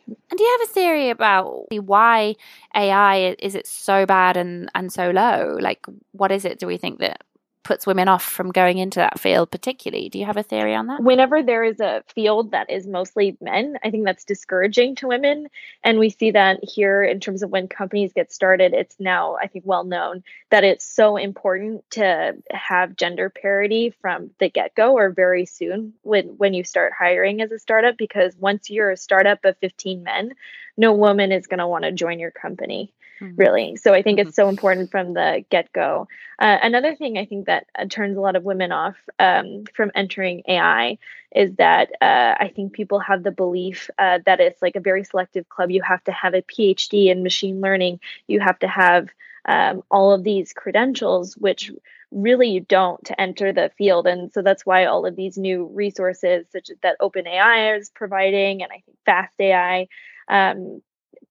And 0.07 0.39
do 0.39 0.45
you 0.45 0.59
have 0.61 0.69
a 0.69 0.73
theory 0.73 1.11
about 1.11 1.67
why 1.73 2.37
AI 2.75 3.37
is 3.39 3.55
it 3.55 3.67
so 3.67 4.07
bad 4.07 4.37
and 4.37 4.71
and 4.75 4.93
so 4.93 5.11
low? 5.11 5.57
Like, 5.61 5.85
what 6.13 6.31
is 6.31 6.45
it? 6.45 6.59
Do 6.59 6.67
we 6.67 6.77
think 6.77 7.01
that 7.01 7.23
puts 7.67 7.85
women 7.85 8.07
off 8.07 8.23
from 8.23 8.53
going 8.53 8.79
into 8.79 9.01
that 9.01 9.19
field 9.19 9.51
particularly. 9.51 10.09
Do 10.09 10.21
you 10.21 10.25
have 10.25 10.37
a 10.37 10.45
theory 10.45 10.77
on 10.77 10.87
that? 10.87 11.03
Whenever 11.03 11.43
there 11.43 11.65
is 11.65 11.81
a 11.81 12.05
field 12.15 12.53
that 12.53 12.71
is 12.71 12.87
mostly 12.87 13.37
men 13.41 13.77
i 13.83 13.91
think 13.91 14.05
that's 14.05 14.25
discouraging 14.25 14.95
to 14.97 15.09
women. 15.09 15.49
And 15.83 15.99
we 15.99 16.11
see 16.11 16.31
that 16.31 16.61
here 16.63 17.03
in 17.03 17.19
terms 17.19 17.43
of 17.43 17.51
when 17.51 17.67
companies 17.67 18.13
get 18.13 18.33
started 18.33 18.73
it's 18.73 18.95
now 19.01 19.37
i 19.43 19.49
think 19.49 19.65
well 19.67 19.83
known 19.83 20.23
that 20.51 20.63
it's 20.63 20.85
so 20.85 21.17
important 21.17 21.83
to 21.91 22.37
have 22.53 22.95
gender 22.95 23.31
parity 23.31 23.93
from 24.01 24.31
the 24.39 24.49
get-go 24.49 24.95
or 24.95 25.11
very 25.11 25.45
soon 25.45 25.93
when 26.03 26.37
when 26.39 26.55
you 26.55 26.63
start 26.63 26.93
hiring 26.97 27.41
as 27.41 27.51
a 27.51 27.59
startup 27.59 27.97
because 27.97 28.37
once 28.37 28.71
you're 28.71 28.93
a 28.93 28.97
startup 28.97 29.45
of 29.45 29.57
15 29.59 30.05
men 30.05 30.35
no 30.77 30.93
woman 30.93 31.33
is 31.33 31.49
going 31.49 31.59
to 31.59 31.67
want 31.67 31.83
to 31.83 31.91
join 31.91 32.21
your 32.21 32.31
company 32.31 32.93
mm-hmm. 33.21 33.37
really. 33.37 33.77
So 33.77 33.95
I 33.95 34.03
think 34.03 34.19
mm-hmm. 34.19 34.29
it's 34.29 34.37
so 34.37 34.49
important 34.49 34.91
from 34.91 35.15
the 35.15 35.45
get 35.51 35.73
go. 35.73 36.09
Uh, 36.39 36.59
another 36.63 36.95
thing 36.95 37.19
I 37.19 37.25
think 37.25 37.47
that 37.47 37.67
uh, 37.79 37.87
turns 37.87 38.17
a 38.17 38.21
lot 38.21 38.37
of 38.37 38.45
women 38.45 38.73
off 38.73 38.97
um, 39.19 39.65
from 39.75 39.91
entering 39.95 40.43
AI 40.49 40.99
is 41.35 41.55
that 41.57 41.91
uh, 42.01 42.35
I 42.39 42.53
think 42.55 42.73
people 42.73 42.99
have 43.01 43.23
the 43.23 43.31
belief 43.31 43.91
uh, 43.99 44.21
that 44.27 44.41
it's 44.41 44.63
like 44.63 44.77
a 44.77 44.81
very 44.81 45.05
selective 45.05 45.49
club. 45.49 45.71
You 45.71 45.83
have 45.83 46.05
to 46.05 46.13
have 46.13 46.35
a 46.35 46.43
PhD 46.43 47.07
in 47.07 47.23
machine 47.23 47.61
learning, 47.61 48.01
you 48.27 48.41
have 48.41 48.59
to 48.61 48.69
have 48.69 49.09
um, 49.47 49.83
all 49.91 50.13
of 50.13 50.25
these 50.25 50.53
credentials, 50.53 51.37
which 51.37 51.71
really 52.11 52.49
you 52.49 52.61
don't 52.61 53.05
to 53.05 53.21
enter 53.21 53.53
the 53.53 53.71
field. 53.77 54.07
And 54.07 54.33
so 54.33 54.43
that's 54.43 54.67
why 54.67 54.87
all 54.87 55.07
of 55.07 55.17
these 55.17 55.37
new 55.37 55.67
resources, 55.67 56.47
such 56.51 56.71
as 56.71 56.77
that 56.83 56.99
OpenAI 57.01 57.79
is 57.79 57.91
providing, 57.91 58.63
and 58.63 58.73
I 58.73 58.83
think 58.85 58.97
Fast 59.05 59.35
AI, 59.39 59.89
um, 60.29 60.83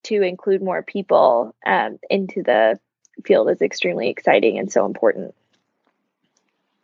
to 0.06 0.22
include 0.22 0.62
more 0.62 0.84
people 0.84 1.56
um, 1.66 2.00
into 2.10 2.44
the 2.44 2.80
field 3.24 3.50
is 3.50 3.62
extremely 3.62 4.10
exciting 4.10 4.58
and 4.58 4.72
so 4.72 4.86
important. 4.86 5.36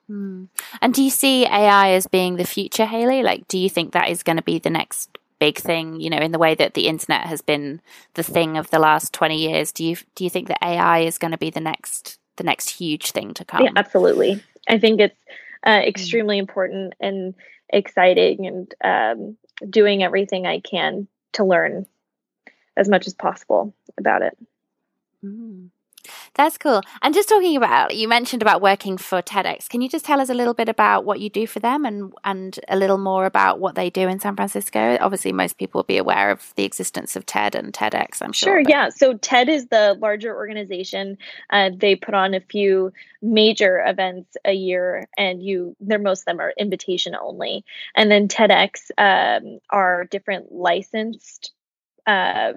Hmm. 0.08 0.46
And 0.82 0.94
do 0.94 1.04
you 1.04 1.10
see 1.10 1.46
AI 1.46 1.92
as 1.92 2.08
being 2.08 2.36
the 2.36 2.46
future, 2.46 2.86
Hayley? 2.86 3.24
Like, 3.24 3.48
do 3.48 3.58
you 3.58 3.70
think 3.70 3.94
that 3.94 4.10
is 4.10 4.24
going 4.24 4.38
to 4.38 4.44
be 4.44 4.60
the 4.60 4.70
next 4.70 5.18
big 5.40 5.58
thing? 5.58 6.02
You 6.02 6.10
know, 6.10 6.18
in 6.18 6.32
the 6.32 6.40
way 6.40 6.56
that 6.56 6.74
the 6.74 6.88
internet 6.88 7.28
has 7.28 7.42
been 7.42 7.82
the 8.16 8.24
thing 8.24 8.58
of 8.58 8.70
the 8.72 8.80
last 8.80 9.14
twenty 9.14 9.38
years. 9.38 9.72
Do 9.72 9.86
you 9.86 9.96
do 10.16 10.24
you 10.24 10.30
think 10.30 10.48
that 10.50 10.64
AI 10.64 11.00
is 11.00 11.18
going 11.18 11.32
to 11.32 11.38
be 11.38 11.50
the 11.50 11.62
next 11.62 12.20
the 12.36 12.44
next 12.44 12.70
huge 12.70 13.12
thing 13.12 13.34
to 13.36 13.46
come? 13.46 13.64
Yeah, 13.64 13.72
absolutely. 13.76 14.44
I 14.68 14.80
think 14.80 15.00
it's 15.00 15.20
uh, 15.64 15.80
hmm. 15.80 15.88
extremely 15.88 16.38
important 16.38 16.94
and 17.00 17.34
exciting, 17.70 18.48
and 18.48 18.76
um, 18.84 19.38
doing 19.70 20.04
everything 20.04 20.46
I 20.46 20.60
can 20.60 21.08
to 21.34 21.46
learn 21.46 21.86
as 22.78 22.90
much 22.90 23.08
as 23.08 23.14
possible 23.14 23.74
about 23.98 24.22
it. 24.22 24.38
Mm. 25.24 25.70
That's 26.34 26.58
cool. 26.58 26.82
And 27.02 27.14
just 27.14 27.30
talking 27.30 27.58
about, 27.58 27.96
you 27.96 28.08
mentioned 28.08 28.42
about 28.42 28.62
working 28.62 28.98
for 28.98 29.22
TEDx. 29.22 29.68
Can 29.68 29.82
you 29.82 29.90
just 29.90 30.06
tell 30.06 30.22
us 30.22 30.30
a 30.30 30.34
little 30.34 30.54
bit 30.54 30.70
about 30.70 31.06
what 31.06 31.20
you 31.20 31.30
do 31.30 31.46
for 31.46 31.60
them 31.60 31.86
and 31.86 32.14
and 32.24 32.60
a 32.70 32.78
little 32.78 32.98
more 32.98 33.26
about 33.26 33.60
what 33.60 33.76
they 33.76 33.90
do 33.90 34.08
in 34.08 34.20
San 34.20 34.36
Francisco? 34.36 34.98
Obviously, 35.00 35.32
most 35.32 35.58
people 35.58 35.80
will 35.80 35.84
be 35.84 35.98
aware 35.98 36.32
of 36.32 36.54
the 36.56 36.64
existence 36.64 37.16
of 37.16 37.26
TED 37.26 37.56
and 37.56 37.74
TEDx. 37.74 38.22
I'm 38.22 38.32
sure. 38.32 38.54
Sure. 38.54 38.64
Yeah. 38.68 38.90
So 38.90 39.18
TED 39.18 39.50
is 39.50 39.68
the 39.68 39.98
larger 40.00 40.36
organization. 40.36 41.18
Uh, 41.50 41.70
they 41.76 41.96
put 41.96 42.14
on 42.14 42.34
a 42.34 42.42
few 42.42 42.94
major 43.22 43.84
events 43.86 44.38
a 44.46 44.54
year, 44.54 45.08
and 45.18 45.44
you, 45.44 45.76
they're 45.80 46.00
most 46.00 46.22
of 46.22 46.26
them 46.26 46.40
are 46.40 46.54
invitation 46.58 47.16
only. 47.16 47.64
And 47.96 48.10
then 48.10 48.28
TEDx 48.28 48.90
um, 48.98 49.60
are 49.70 50.06
different 50.06 50.52
licensed 50.52 51.52
uh, 52.08 52.54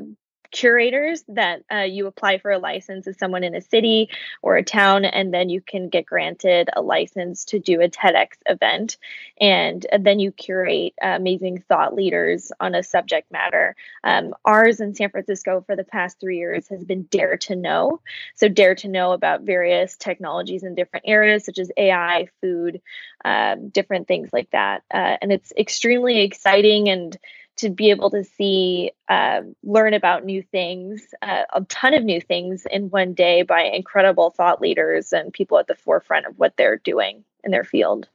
curators 0.54 1.24
that 1.26 1.64
uh, 1.70 1.78
you 1.80 2.06
apply 2.06 2.38
for 2.38 2.52
a 2.52 2.58
license 2.58 3.08
as 3.08 3.18
someone 3.18 3.42
in 3.42 3.56
a 3.56 3.60
city 3.60 4.08
or 4.40 4.56
a 4.56 4.62
town, 4.62 5.04
and 5.04 5.34
then 5.34 5.48
you 5.48 5.60
can 5.60 5.88
get 5.88 6.06
granted 6.06 6.70
a 6.74 6.80
license 6.80 7.46
to 7.46 7.58
do 7.58 7.80
a 7.80 7.88
TEDx 7.88 8.28
event. 8.46 8.96
And, 9.40 9.84
then 9.98 10.20
you 10.20 10.30
curate 10.32 10.94
uh, 11.02 11.08
amazing 11.08 11.64
thought 11.66 11.94
leaders 11.94 12.52
on 12.60 12.74
a 12.74 12.82
subject 12.82 13.32
matter. 13.32 13.74
Um, 14.04 14.34
ours 14.44 14.80
in 14.80 14.94
San 14.94 15.10
Francisco 15.10 15.64
for 15.66 15.76
the 15.76 15.82
past 15.82 16.20
three 16.20 16.38
years 16.38 16.68
has 16.68 16.84
been 16.84 17.04
Dare 17.04 17.38
to 17.38 17.56
Know. 17.56 18.00
So, 18.36 18.48
Dare 18.48 18.74
to 18.76 18.88
Know 18.88 19.12
about 19.12 19.42
various 19.42 19.96
technologies 19.96 20.62
in 20.62 20.74
different 20.74 21.06
areas, 21.08 21.44
such 21.46 21.58
as 21.58 21.72
AI, 21.76 22.28
food, 22.40 22.80
um, 23.24 23.70
different 23.70 24.06
things 24.06 24.28
like 24.32 24.50
that. 24.50 24.82
Uh, 24.92 25.16
and 25.20 25.32
it's 25.32 25.52
extremely 25.56 26.20
exciting 26.20 26.88
and 26.88 27.16
to 27.56 27.70
be 27.70 27.90
able 27.90 28.10
to 28.10 28.24
see, 28.24 28.92
uh, 29.08 29.42
learn 29.62 29.94
about 29.94 30.24
new 30.24 30.42
things, 30.42 31.14
uh, 31.22 31.44
a 31.52 31.60
ton 31.62 31.94
of 31.94 32.02
new 32.02 32.20
things 32.20 32.66
in 32.70 32.90
one 32.90 33.14
day 33.14 33.42
by 33.42 33.62
incredible 33.62 34.30
thought 34.30 34.60
leaders 34.60 35.12
and 35.12 35.32
people 35.32 35.58
at 35.58 35.66
the 35.66 35.74
forefront 35.74 36.26
of 36.26 36.38
what 36.38 36.56
they're 36.56 36.78
doing 36.78 37.24
in 37.44 37.50
their 37.50 37.64
field. 37.64 38.08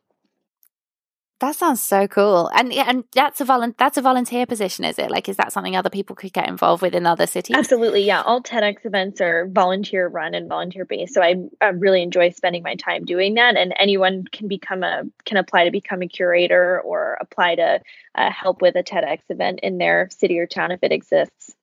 That 1.39 1.56
sounds 1.56 1.80
so 1.80 2.06
cool. 2.06 2.49
And 2.54 2.73
and 2.73 3.06
that's 3.13 3.39
a 3.39 3.45
volu- 3.45 3.75
that's 3.78 3.97
a 3.97 4.02
volunteer 4.02 4.45
position, 4.45 4.84
is 4.84 4.99
it? 4.99 5.10
Like 5.10 5.30
is 5.30 5.38
that 5.38 5.54
something 5.54 5.73
other 5.73 5.89
people 5.89 6.13
could 6.13 6.34
get 6.34 6.49
involved 6.49 6.82
with 6.82 6.93
in 6.93 7.06
other 7.06 7.28
cities? 7.28 7.56
Absolutely. 7.56 8.04
Yeah. 8.04 8.21
All 8.23 8.43
TEDx 8.43 8.86
events 8.86 9.21
are 9.21 9.47
volunteer 9.47 10.08
run 10.08 10.34
and 10.34 10.49
volunteer 10.49 10.84
based. 10.84 11.13
So 11.13 11.21
I, 11.21 11.36
I 11.62 11.67
really 11.67 12.04
enjoy 12.04 12.32
spending 12.32 12.62
my 12.62 12.75
time 12.75 13.06
doing 13.06 13.36
that 13.36 13.56
and 13.56 13.73
anyone 13.80 14.25
can 14.30 14.49
become 14.49 14.84
a 14.84 15.04
can 15.23 15.38
apply 15.38 15.63
to 15.63 15.71
become 15.71 16.02
a 16.02 16.08
curator 16.08 16.82
or 16.82 17.17
apply 17.21 17.56
to 17.56 17.80
uh, 18.15 18.32
help 18.32 18.62
with 18.62 18.75
a 18.75 18.84
TEDx 18.84 19.19
event 19.30 19.62
in 19.63 19.78
their 19.78 20.10
city 20.12 20.39
or 20.39 20.45
town 20.45 20.71
if 20.71 20.84
it 20.84 20.91
exists. 20.91 21.56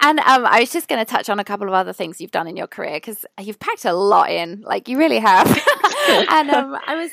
And 0.00 0.18
um, 0.20 0.46
I 0.46 0.60
was 0.60 0.72
just 0.72 0.88
going 0.88 1.04
to 1.04 1.10
touch 1.10 1.28
on 1.28 1.38
a 1.38 1.44
couple 1.44 1.66
of 1.66 1.74
other 1.74 1.92
things 1.92 2.20
you've 2.20 2.30
done 2.30 2.46
in 2.46 2.56
your 2.56 2.66
career 2.66 2.94
because 2.94 3.24
you've 3.40 3.58
packed 3.58 3.84
a 3.84 3.92
lot 3.92 4.30
in, 4.30 4.62
like 4.62 4.88
you 4.88 4.98
really 4.98 5.18
have. 5.18 5.46
and 6.08 6.50
um, 6.50 6.78
I 6.86 6.94
was, 6.94 7.10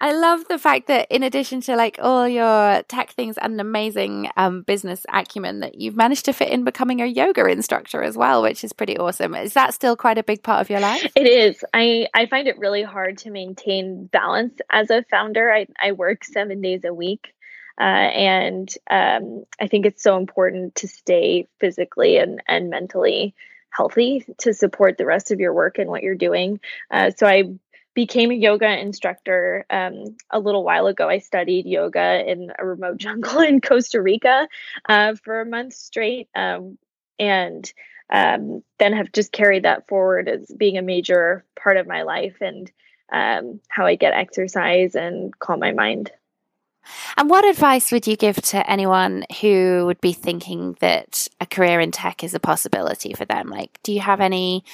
I 0.00 0.12
love 0.12 0.46
the 0.48 0.58
fact 0.58 0.86
that 0.88 1.06
in 1.10 1.22
addition 1.22 1.60
to 1.62 1.76
like 1.76 1.98
all 2.00 2.28
your 2.28 2.82
tech 2.84 3.10
things 3.10 3.38
and 3.38 3.54
an 3.54 3.60
amazing 3.60 4.30
um, 4.36 4.62
business 4.62 5.04
acumen, 5.12 5.60
that 5.60 5.74
you've 5.76 5.96
managed 5.96 6.24
to 6.26 6.32
fit 6.32 6.48
in 6.48 6.64
becoming 6.64 7.00
a 7.00 7.06
yoga 7.06 7.46
instructor 7.46 8.02
as 8.02 8.16
well, 8.16 8.42
which 8.42 8.64
is 8.64 8.72
pretty 8.72 8.96
awesome. 8.96 9.34
Is 9.34 9.54
that 9.54 9.74
still 9.74 9.96
quite 9.96 10.18
a 10.18 10.22
big 10.22 10.42
part 10.42 10.60
of 10.60 10.70
your 10.70 10.80
life? 10.80 11.10
It 11.14 11.26
is. 11.26 11.64
I 11.74 12.06
I 12.14 12.26
find 12.26 12.48
it 12.48 12.58
really 12.58 12.82
hard 12.82 13.18
to 13.18 13.30
maintain 13.30 14.06
balance 14.06 14.58
as 14.70 14.90
a 14.90 15.04
founder. 15.10 15.52
I 15.52 15.66
I 15.78 15.92
work 15.92 16.24
seven 16.24 16.60
days 16.60 16.84
a 16.84 16.94
week. 16.94 17.34
Uh, 17.78 18.10
and 18.12 18.74
um, 18.90 19.44
I 19.58 19.66
think 19.66 19.86
it's 19.86 20.02
so 20.02 20.18
important 20.18 20.74
to 20.74 20.88
stay 20.88 21.48
physically 21.60 22.18
and, 22.18 22.42
and 22.46 22.68
mentally 22.68 23.34
healthy 23.70 24.26
to 24.38 24.52
support 24.52 24.98
the 24.98 25.06
rest 25.06 25.30
of 25.30 25.40
your 25.40 25.54
work 25.54 25.78
and 25.78 25.88
what 25.88 26.02
you're 26.02 26.14
doing. 26.14 26.60
Uh, 26.90 27.10
so 27.16 27.26
I 27.26 27.44
became 27.94 28.30
a 28.30 28.34
yoga 28.34 28.78
instructor 28.78 29.66
um, 29.70 30.16
a 30.30 30.38
little 30.38 30.64
while 30.64 30.86
ago. 30.86 31.08
I 31.08 31.18
studied 31.18 31.66
yoga 31.66 32.24
in 32.26 32.52
a 32.58 32.64
remote 32.64 32.96
jungle 32.98 33.40
in 33.40 33.60
Costa 33.60 34.00
Rica 34.00 34.48
uh, 34.88 35.14
for 35.16 35.40
a 35.40 35.46
month 35.46 35.74
straight. 35.74 36.28
Um, 36.34 36.78
and 37.18 37.70
um, 38.12 38.62
then 38.78 38.92
have 38.92 39.12
just 39.12 39.32
carried 39.32 39.64
that 39.64 39.86
forward 39.88 40.28
as 40.28 40.46
being 40.46 40.78
a 40.78 40.82
major 40.82 41.44
part 41.60 41.76
of 41.76 41.86
my 41.86 42.02
life 42.02 42.36
and 42.40 42.70
um, 43.12 43.60
how 43.68 43.86
I 43.86 43.96
get 43.96 44.14
exercise 44.14 44.94
and 44.94 45.36
calm 45.38 45.60
my 45.60 45.72
mind. 45.72 46.10
And 47.16 47.28
what 47.28 47.44
advice 47.44 47.92
would 47.92 48.06
you 48.06 48.16
give 48.16 48.36
to 48.36 48.68
anyone 48.68 49.24
who 49.40 49.84
would 49.86 50.00
be 50.00 50.12
thinking 50.12 50.76
that 50.80 51.28
a 51.40 51.46
career 51.46 51.78
in 51.78 51.90
tech 51.90 52.24
is 52.24 52.34
a 52.34 52.40
possibility 52.40 53.12
for 53.12 53.24
them? 53.24 53.48
Like, 53.48 53.78
do 53.82 53.92
you 53.92 54.00
have 54.00 54.20
any 54.20 54.64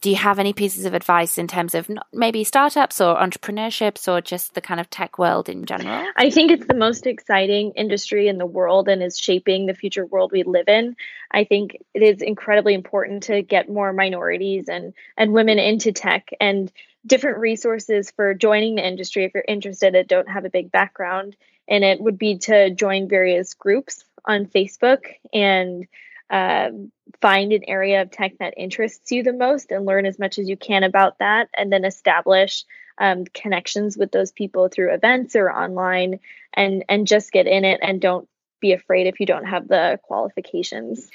do 0.00 0.10
you 0.10 0.16
have 0.16 0.38
any 0.38 0.52
pieces 0.52 0.84
of 0.84 0.94
advice 0.94 1.38
in 1.38 1.48
terms 1.48 1.74
of 1.74 1.90
maybe 2.12 2.44
startups 2.44 3.00
or 3.00 3.16
entrepreneurships 3.16 4.06
or 4.06 4.20
just 4.20 4.54
the 4.54 4.60
kind 4.60 4.80
of 4.80 4.88
tech 4.90 5.18
world 5.18 5.48
in 5.48 5.64
general? 5.64 6.06
I 6.16 6.30
think 6.30 6.52
it's 6.52 6.66
the 6.66 6.74
most 6.74 7.06
exciting 7.06 7.72
industry 7.74 8.28
in 8.28 8.38
the 8.38 8.46
world 8.46 8.88
and 8.88 9.02
is 9.02 9.18
shaping 9.18 9.66
the 9.66 9.74
future 9.74 10.06
world 10.06 10.30
we 10.32 10.44
live 10.44 10.68
in. 10.68 10.94
I 11.30 11.44
think 11.44 11.76
it 11.94 12.02
is 12.02 12.22
incredibly 12.22 12.74
important 12.74 13.24
to 13.24 13.42
get 13.42 13.68
more 13.68 13.92
minorities 13.92 14.68
and 14.68 14.94
and 15.16 15.32
women 15.32 15.58
into 15.58 15.92
tech 15.92 16.30
and 16.40 16.70
different 17.04 17.38
resources 17.38 18.12
for 18.12 18.34
joining 18.34 18.76
the 18.76 18.86
industry 18.86 19.24
if 19.24 19.32
you're 19.34 19.44
interested 19.46 19.94
and 19.94 20.06
don't 20.06 20.28
have 20.28 20.44
a 20.44 20.50
big 20.50 20.70
background 20.70 21.36
and 21.68 21.84
it 21.84 22.00
would 22.00 22.18
be 22.18 22.38
to 22.38 22.70
join 22.70 23.08
various 23.08 23.54
groups 23.54 24.04
on 24.24 24.46
Facebook 24.46 25.06
and 25.32 25.86
um, 26.30 26.92
find 27.20 27.52
an 27.52 27.62
area 27.66 28.02
of 28.02 28.10
tech 28.10 28.38
that 28.38 28.54
interests 28.56 29.10
you 29.10 29.22
the 29.22 29.32
most 29.32 29.70
and 29.70 29.86
learn 29.86 30.06
as 30.06 30.18
much 30.18 30.38
as 30.38 30.48
you 30.48 30.56
can 30.56 30.82
about 30.82 31.18
that, 31.18 31.48
and 31.56 31.72
then 31.72 31.84
establish 31.84 32.64
um, 32.98 33.24
connections 33.26 33.96
with 33.96 34.12
those 34.12 34.32
people 34.32 34.68
through 34.68 34.92
events 34.92 35.36
or 35.36 35.50
online, 35.50 36.20
and 36.54 36.84
and 36.88 37.06
just 37.06 37.32
get 37.32 37.46
in 37.46 37.64
it 37.64 37.80
and 37.82 38.00
don't 38.00 38.28
be 38.60 38.72
afraid 38.72 39.06
if 39.06 39.20
you 39.20 39.26
don't 39.26 39.46
have 39.46 39.68
the 39.68 40.00
qualifications. 40.02 41.08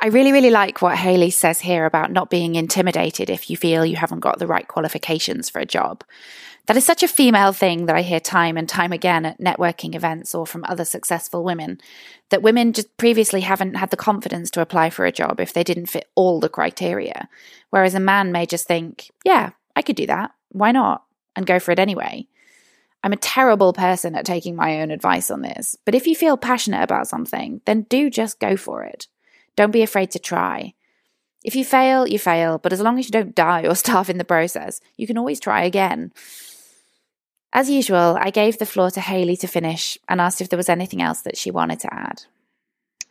I 0.00 0.08
really, 0.08 0.32
really 0.32 0.50
like 0.50 0.82
what 0.82 0.96
Hayley 0.96 1.30
says 1.30 1.60
here 1.60 1.86
about 1.86 2.10
not 2.10 2.30
being 2.30 2.56
intimidated 2.56 3.30
if 3.30 3.50
you 3.50 3.56
feel 3.56 3.86
you 3.86 3.96
haven't 3.96 4.20
got 4.20 4.38
the 4.38 4.46
right 4.46 4.66
qualifications 4.66 5.48
for 5.48 5.60
a 5.60 5.66
job. 5.66 6.02
That 6.68 6.76
is 6.76 6.84
such 6.84 7.02
a 7.02 7.08
female 7.08 7.54
thing 7.54 7.86
that 7.86 7.96
I 7.96 8.02
hear 8.02 8.20
time 8.20 8.58
and 8.58 8.68
time 8.68 8.92
again 8.92 9.24
at 9.24 9.40
networking 9.40 9.94
events 9.94 10.34
or 10.34 10.46
from 10.46 10.66
other 10.68 10.84
successful 10.84 11.42
women. 11.42 11.80
That 12.28 12.42
women 12.42 12.74
just 12.74 12.94
previously 12.98 13.40
haven't 13.40 13.76
had 13.76 13.88
the 13.88 13.96
confidence 13.96 14.50
to 14.50 14.60
apply 14.60 14.90
for 14.90 15.06
a 15.06 15.12
job 15.12 15.40
if 15.40 15.54
they 15.54 15.64
didn't 15.64 15.86
fit 15.86 16.10
all 16.14 16.40
the 16.40 16.50
criteria. 16.50 17.30
Whereas 17.70 17.94
a 17.94 18.00
man 18.00 18.32
may 18.32 18.44
just 18.44 18.68
think, 18.68 19.10
yeah, 19.24 19.52
I 19.76 19.80
could 19.80 19.96
do 19.96 20.06
that. 20.08 20.32
Why 20.50 20.72
not? 20.72 21.04
And 21.34 21.46
go 21.46 21.58
for 21.58 21.72
it 21.72 21.78
anyway. 21.78 22.26
I'm 23.02 23.14
a 23.14 23.16
terrible 23.16 23.72
person 23.72 24.14
at 24.14 24.26
taking 24.26 24.54
my 24.54 24.82
own 24.82 24.90
advice 24.90 25.30
on 25.30 25.40
this, 25.40 25.74
but 25.86 25.94
if 25.94 26.06
you 26.06 26.14
feel 26.14 26.36
passionate 26.36 26.82
about 26.82 27.08
something, 27.08 27.62
then 27.64 27.86
do 27.88 28.10
just 28.10 28.40
go 28.40 28.58
for 28.58 28.82
it. 28.82 29.06
Don't 29.56 29.70
be 29.70 29.82
afraid 29.82 30.10
to 30.10 30.18
try. 30.18 30.74
If 31.42 31.56
you 31.56 31.64
fail, 31.64 32.06
you 32.06 32.18
fail, 32.18 32.58
but 32.58 32.74
as 32.74 32.82
long 32.82 32.98
as 32.98 33.06
you 33.06 33.12
don't 33.12 33.34
die 33.34 33.62
or 33.62 33.74
starve 33.74 34.10
in 34.10 34.18
the 34.18 34.24
process, 34.24 34.82
you 34.98 35.06
can 35.06 35.16
always 35.16 35.40
try 35.40 35.64
again. 35.64 36.12
As 37.52 37.70
usual, 37.70 38.18
I 38.20 38.30
gave 38.30 38.58
the 38.58 38.66
floor 38.66 38.90
to 38.90 39.00
Hayley 39.00 39.36
to 39.38 39.46
finish 39.46 39.96
and 40.08 40.20
asked 40.20 40.40
if 40.40 40.50
there 40.50 40.56
was 40.56 40.68
anything 40.68 41.00
else 41.02 41.22
that 41.22 41.36
she 41.36 41.50
wanted 41.50 41.80
to 41.80 41.94
add. 41.94 42.22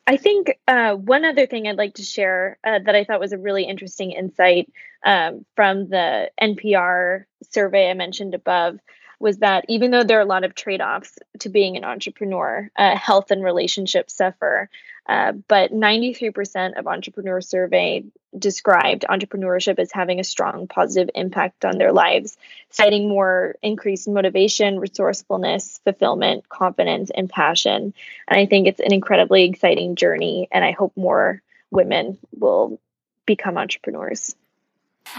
I 0.06 0.16
think 0.16 0.58
uh, 0.68 0.94
one 0.94 1.26
other 1.26 1.46
thing 1.46 1.68
I'd 1.68 1.78
like 1.78 1.96
to 1.96 2.04
share 2.04 2.58
uh, 2.64 2.80
that 2.86 2.96
I 2.96 3.04
thought 3.04 3.20
was 3.20 3.34
a 3.34 3.38
really 3.38 3.64
interesting 3.64 4.12
insight 4.12 4.72
um, 5.06 5.46
from 5.56 5.90
the 5.90 6.32
NPR 6.42 7.26
survey 7.50 7.90
I 7.90 7.94
mentioned 7.94 8.34
above 8.34 8.80
was 9.20 9.40
that 9.40 9.66
even 9.68 9.92
though 9.92 10.04
there 10.04 10.20
are 10.20 10.22
a 10.22 10.26
lot 10.26 10.44
of 10.44 10.56
trade 10.56 10.82
offs 10.82 11.18
to 11.40 11.50
being 11.50 11.76
an 11.76 11.84
entrepreneur, 11.84 12.70
uh, 12.78 12.96
health 12.96 13.32
and 13.32 13.44
relationships 13.44 14.16
suffer. 14.16 14.70
Uh, 15.08 15.32
but 15.48 15.72
93% 15.72 16.78
of 16.78 16.86
entrepreneur 16.86 17.40
survey 17.40 18.04
described 18.38 19.06
entrepreneurship 19.10 19.80
as 19.80 19.92
having 19.92 20.20
a 20.20 20.24
strong 20.24 20.68
positive 20.68 21.10
impact 21.16 21.64
on 21.64 21.78
their 21.78 21.94
lives, 21.94 22.38
citing 22.70 23.08
more 23.08 23.56
increased 23.62 24.08
motivation, 24.08 24.80
resourcefulness, 24.80 25.80
fulfillment, 25.86 26.50
confidence, 26.50 27.10
and 27.10 27.30
passion. 27.30 27.94
And 28.28 28.40
I 28.40 28.46
think 28.46 28.68
it's 28.68 28.82
an 28.82 28.94
incredibly 28.94 29.46
exciting 29.46 29.96
journey, 29.96 30.50
and 30.52 30.64
I 30.66 30.72
hope 30.72 30.92
more 30.98 31.42
women 31.72 32.18
will 32.38 32.80
become 33.26 33.58
entrepreneurs. 33.58 34.36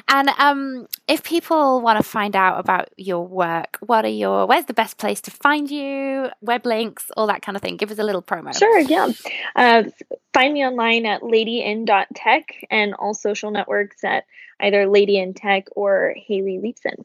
And 0.09 0.29
um, 0.39 0.87
if 1.07 1.23
people 1.23 1.81
want 1.81 1.99
to 1.99 2.03
find 2.03 2.37
out 2.37 2.61
about 2.61 2.89
your 2.97 3.27
work, 3.27 3.79
what 3.81 4.05
are 4.05 4.09
your 4.09 4.47
where's 4.47 4.67
the 4.67 4.75
best 4.75 4.99
place 4.99 5.21
to 5.23 5.31
find 5.31 5.71
you? 5.71 6.29
Web 6.41 6.67
links, 6.67 7.11
all 7.17 7.27
that 7.27 7.43
kind 7.43 7.57
of 7.57 7.63
thing. 7.63 7.77
Give 7.77 7.91
us 7.91 7.99
a 7.99 8.05
little 8.05 8.23
promo. 8.23 8.57
Sure, 8.57 8.79
yeah. 8.81 9.09
Uh, 9.57 9.85
find 10.33 10.55
me 10.55 10.65
online 10.65 11.07
at 11.07 11.23
ladyin.tech 11.23 12.67
and 12.71 12.95
all 12.95 13.15
social 13.15 13.51
networks 13.51 14.05
at 14.05 14.25
either 14.61 14.87
ladyin.tech 14.87 15.69
or 15.73 16.15
Hayley 16.17 16.59
Leibson. 16.59 17.05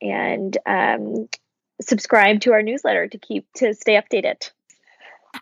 And 0.00 0.56
um, 0.66 1.28
subscribe 1.80 2.40
to 2.40 2.52
our 2.52 2.62
newsletter 2.62 3.08
to 3.08 3.18
keep 3.18 3.46
to 3.54 3.74
stay 3.74 4.00
updated. 4.00 4.50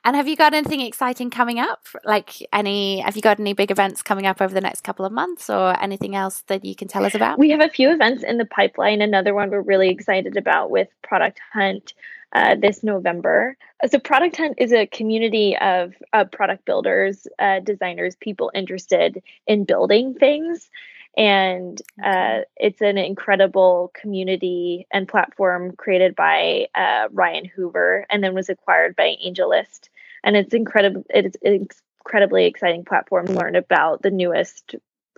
And 0.05 0.17
have 0.17 0.29
you 0.29 0.37
got 0.37 0.55
anything 0.55 0.81
exciting 0.81 1.31
coming 1.31 1.59
up? 1.59 1.87
Like 2.05 2.47
any, 2.53 3.01
have 3.01 3.17
you 3.17 3.23
got 3.23 3.41
any 3.41 3.53
big 3.53 3.71
events 3.71 4.03
coming 4.03 4.27
up 4.27 4.41
over 4.41 4.55
the 4.55 4.61
next 4.61 4.83
couple 4.83 5.05
of 5.05 5.13
months 5.13 5.51
or 5.51 5.81
anything 5.83 6.15
else 6.15 6.43
that 6.47 6.65
you 6.65 6.75
can 6.75 6.89
tell 6.89 7.05
us 7.05 7.15
about? 7.15 7.39
We 7.39 7.51
have 7.51 7.61
a 7.61 7.69
few 7.69 7.93
events 7.93 8.23
in 8.23 8.39
the 8.39 8.47
pipeline. 8.47 9.03
Another 9.03 9.35
one 9.35 9.51
we're 9.51 9.61
really 9.61 9.91
excited 9.91 10.37
about 10.37 10.71
with 10.71 10.89
Product 11.03 11.39
Hunt 11.53 11.95
uh, 12.33 12.55
this 12.55 12.83
November. 12.83 13.57
So, 13.89 13.99
Product 13.99 14.37
Hunt 14.37 14.55
is 14.59 14.73
a 14.73 14.87
community 14.87 15.57
of 15.61 15.95
uh, 16.13 16.25
product 16.25 16.65
builders, 16.65 17.27
uh, 17.39 17.61
designers, 17.61 18.15
people 18.17 18.51
interested 18.55 19.23
in 19.47 19.65
building 19.65 20.15
things. 20.15 20.71
And 21.17 21.81
uh, 22.03 22.41
it's 22.57 22.81
an 22.81 22.97
incredible 22.97 23.91
community 23.95 24.87
and 24.93 25.09
platform 25.09 25.73
created 25.73 26.15
by 26.15 26.69
uh, 26.75 27.09
Ryan 27.11 27.45
Hoover 27.45 28.07
and 28.09 28.23
then 28.23 28.35
was 28.35 28.49
acquired 28.49 28.95
by 28.97 29.17
AngelList. 29.25 29.89
And 30.23 30.37
it's 30.37 30.55
incredible. 30.55 31.05
It's 31.11 31.37
an 31.43 31.69
incredibly 31.99 32.47
exciting 32.47 32.85
platform 32.85 33.27
to 33.27 33.33
learn 33.33 33.57
about 33.57 34.03
the 34.03 34.11
newest, 34.11 34.77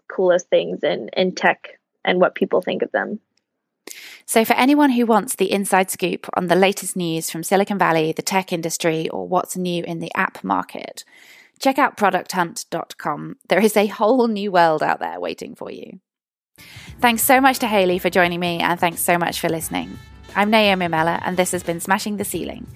coolest 0.09 0.49
things 0.49 0.83
in, 0.83 1.11
in 1.17 1.35
tech 1.35 1.79
and 2.05 2.21
what 2.21 2.35
people 2.35 2.63
think 2.63 2.83
of 2.83 2.93
them. 2.93 3.21
So, 4.25 4.45
for 4.45 4.55
anyone 4.55 4.91
who 4.91 5.05
wants 5.05 5.35
the 5.35 5.51
inside 5.51 5.91
scoop 5.91 6.29
on 6.35 6.47
the 6.47 6.55
latest 6.55 6.97
news 6.97 7.29
from 7.29 7.43
Silicon 7.43 7.79
Valley, 7.79 8.13
the 8.13 8.23
tech 8.23 8.53
industry, 8.53 9.09
or 9.09 9.27
what's 9.27 9.57
new 9.57 9.85
in 9.85 9.99
the 9.99 10.13
app 10.15 10.43
market, 10.45 11.05
check 11.63 11.79
out 11.79 11.97
producthunt.com. 11.97 13.37
There 13.49 13.61
is 13.61 13.77
a 13.77 13.87
whole 13.87 14.27
new 14.27 14.53
world 14.53 14.83
out 14.83 14.99
there 15.01 15.21
waiting 15.21 15.55
for 15.55 15.71
you. 15.71 16.01
Thanks 17.01 17.23
so 17.23 17.41
much 17.41 17.61
to 17.61 17.67
Hayley 17.67 17.99
for 17.99 18.11
joining 18.11 18.41
me, 18.41 18.59
and 18.59 18.79
thanks 18.79 19.01
so 19.01 19.17
much 19.17 19.41
for 19.41 19.49
listening. 19.49 19.97
I'm 20.35 20.51
Naomi 20.51 20.89
Mella, 20.89 21.21
and 21.25 21.37
this 21.37 21.53
has 21.53 21.63
been 21.63 21.81
Smashing 21.81 22.17
the 22.17 22.25
Ceiling. 22.25 22.67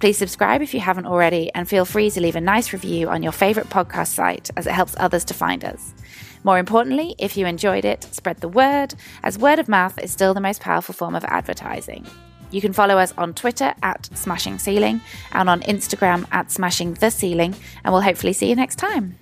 Please 0.00 0.18
subscribe 0.18 0.62
if 0.62 0.74
you 0.74 0.80
haven't 0.80 1.06
already, 1.06 1.52
and 1.54 1.68
feel 1.68 1.84
free 1.84 2.10
to 2.10 2.20
leave 2.20 2.36
a 2.36 2.40
nice 2.40 2.72
review 2.72 3.08
on 3.08 3.22
your 3.22 3.32
favorite 3.32 3.68
podcast 3.68 4.08
site 4.08 4.50
as 4.56 4.66
it 4.66 4.72
helps 4.72 4.94
others 4.98 5.24
to 5.24 5.34
find 5.34 5.64
us. 5.64 5.94
More 6.44 6.58
importantly, 6.58 7.14
if 7.18 7.36
you 7.36 7.46
enjoyed 7.46 7.84
it, 7.84 8.04
spread 8.04 8.38
the 8.38 8.48
word, 8.48 8.94
as 9.22 9.38
word 9.38 9.58
of 9.58 9.68
mouth 9.68 9.98
is 9.98 10.12
still 10.12 10.34
the 10.34 10.40
most 10.40 10.60
powerful 10.60 10.94
form 10.94 11.14
of 11.14 11.24
advertising. 11.24 12.06
You 12.50 12.60
can 12.60 12.72
follow 12.72 12.98
us 12.98 13.12
on 13.18 13.34
Twitter 13.34 13.74
at 13.82 14.08
Smashing 14.16 14.58
Ceiling 14.58 15.00
and 15.32 15.48
on 15.48 15.60
Instagram 15.62 16.26
at 16.30 16.50
Smashing 16.50 16.94
the 16.94 17.10
Ceiling, 17.10 17.54
and 17.84 17.92
we'll 17.92 18.02
hopefully 18.02 18.32
see 18.32 18.48
you 18.48 18.56
next 18.56 18.76
time. 18.76 19.18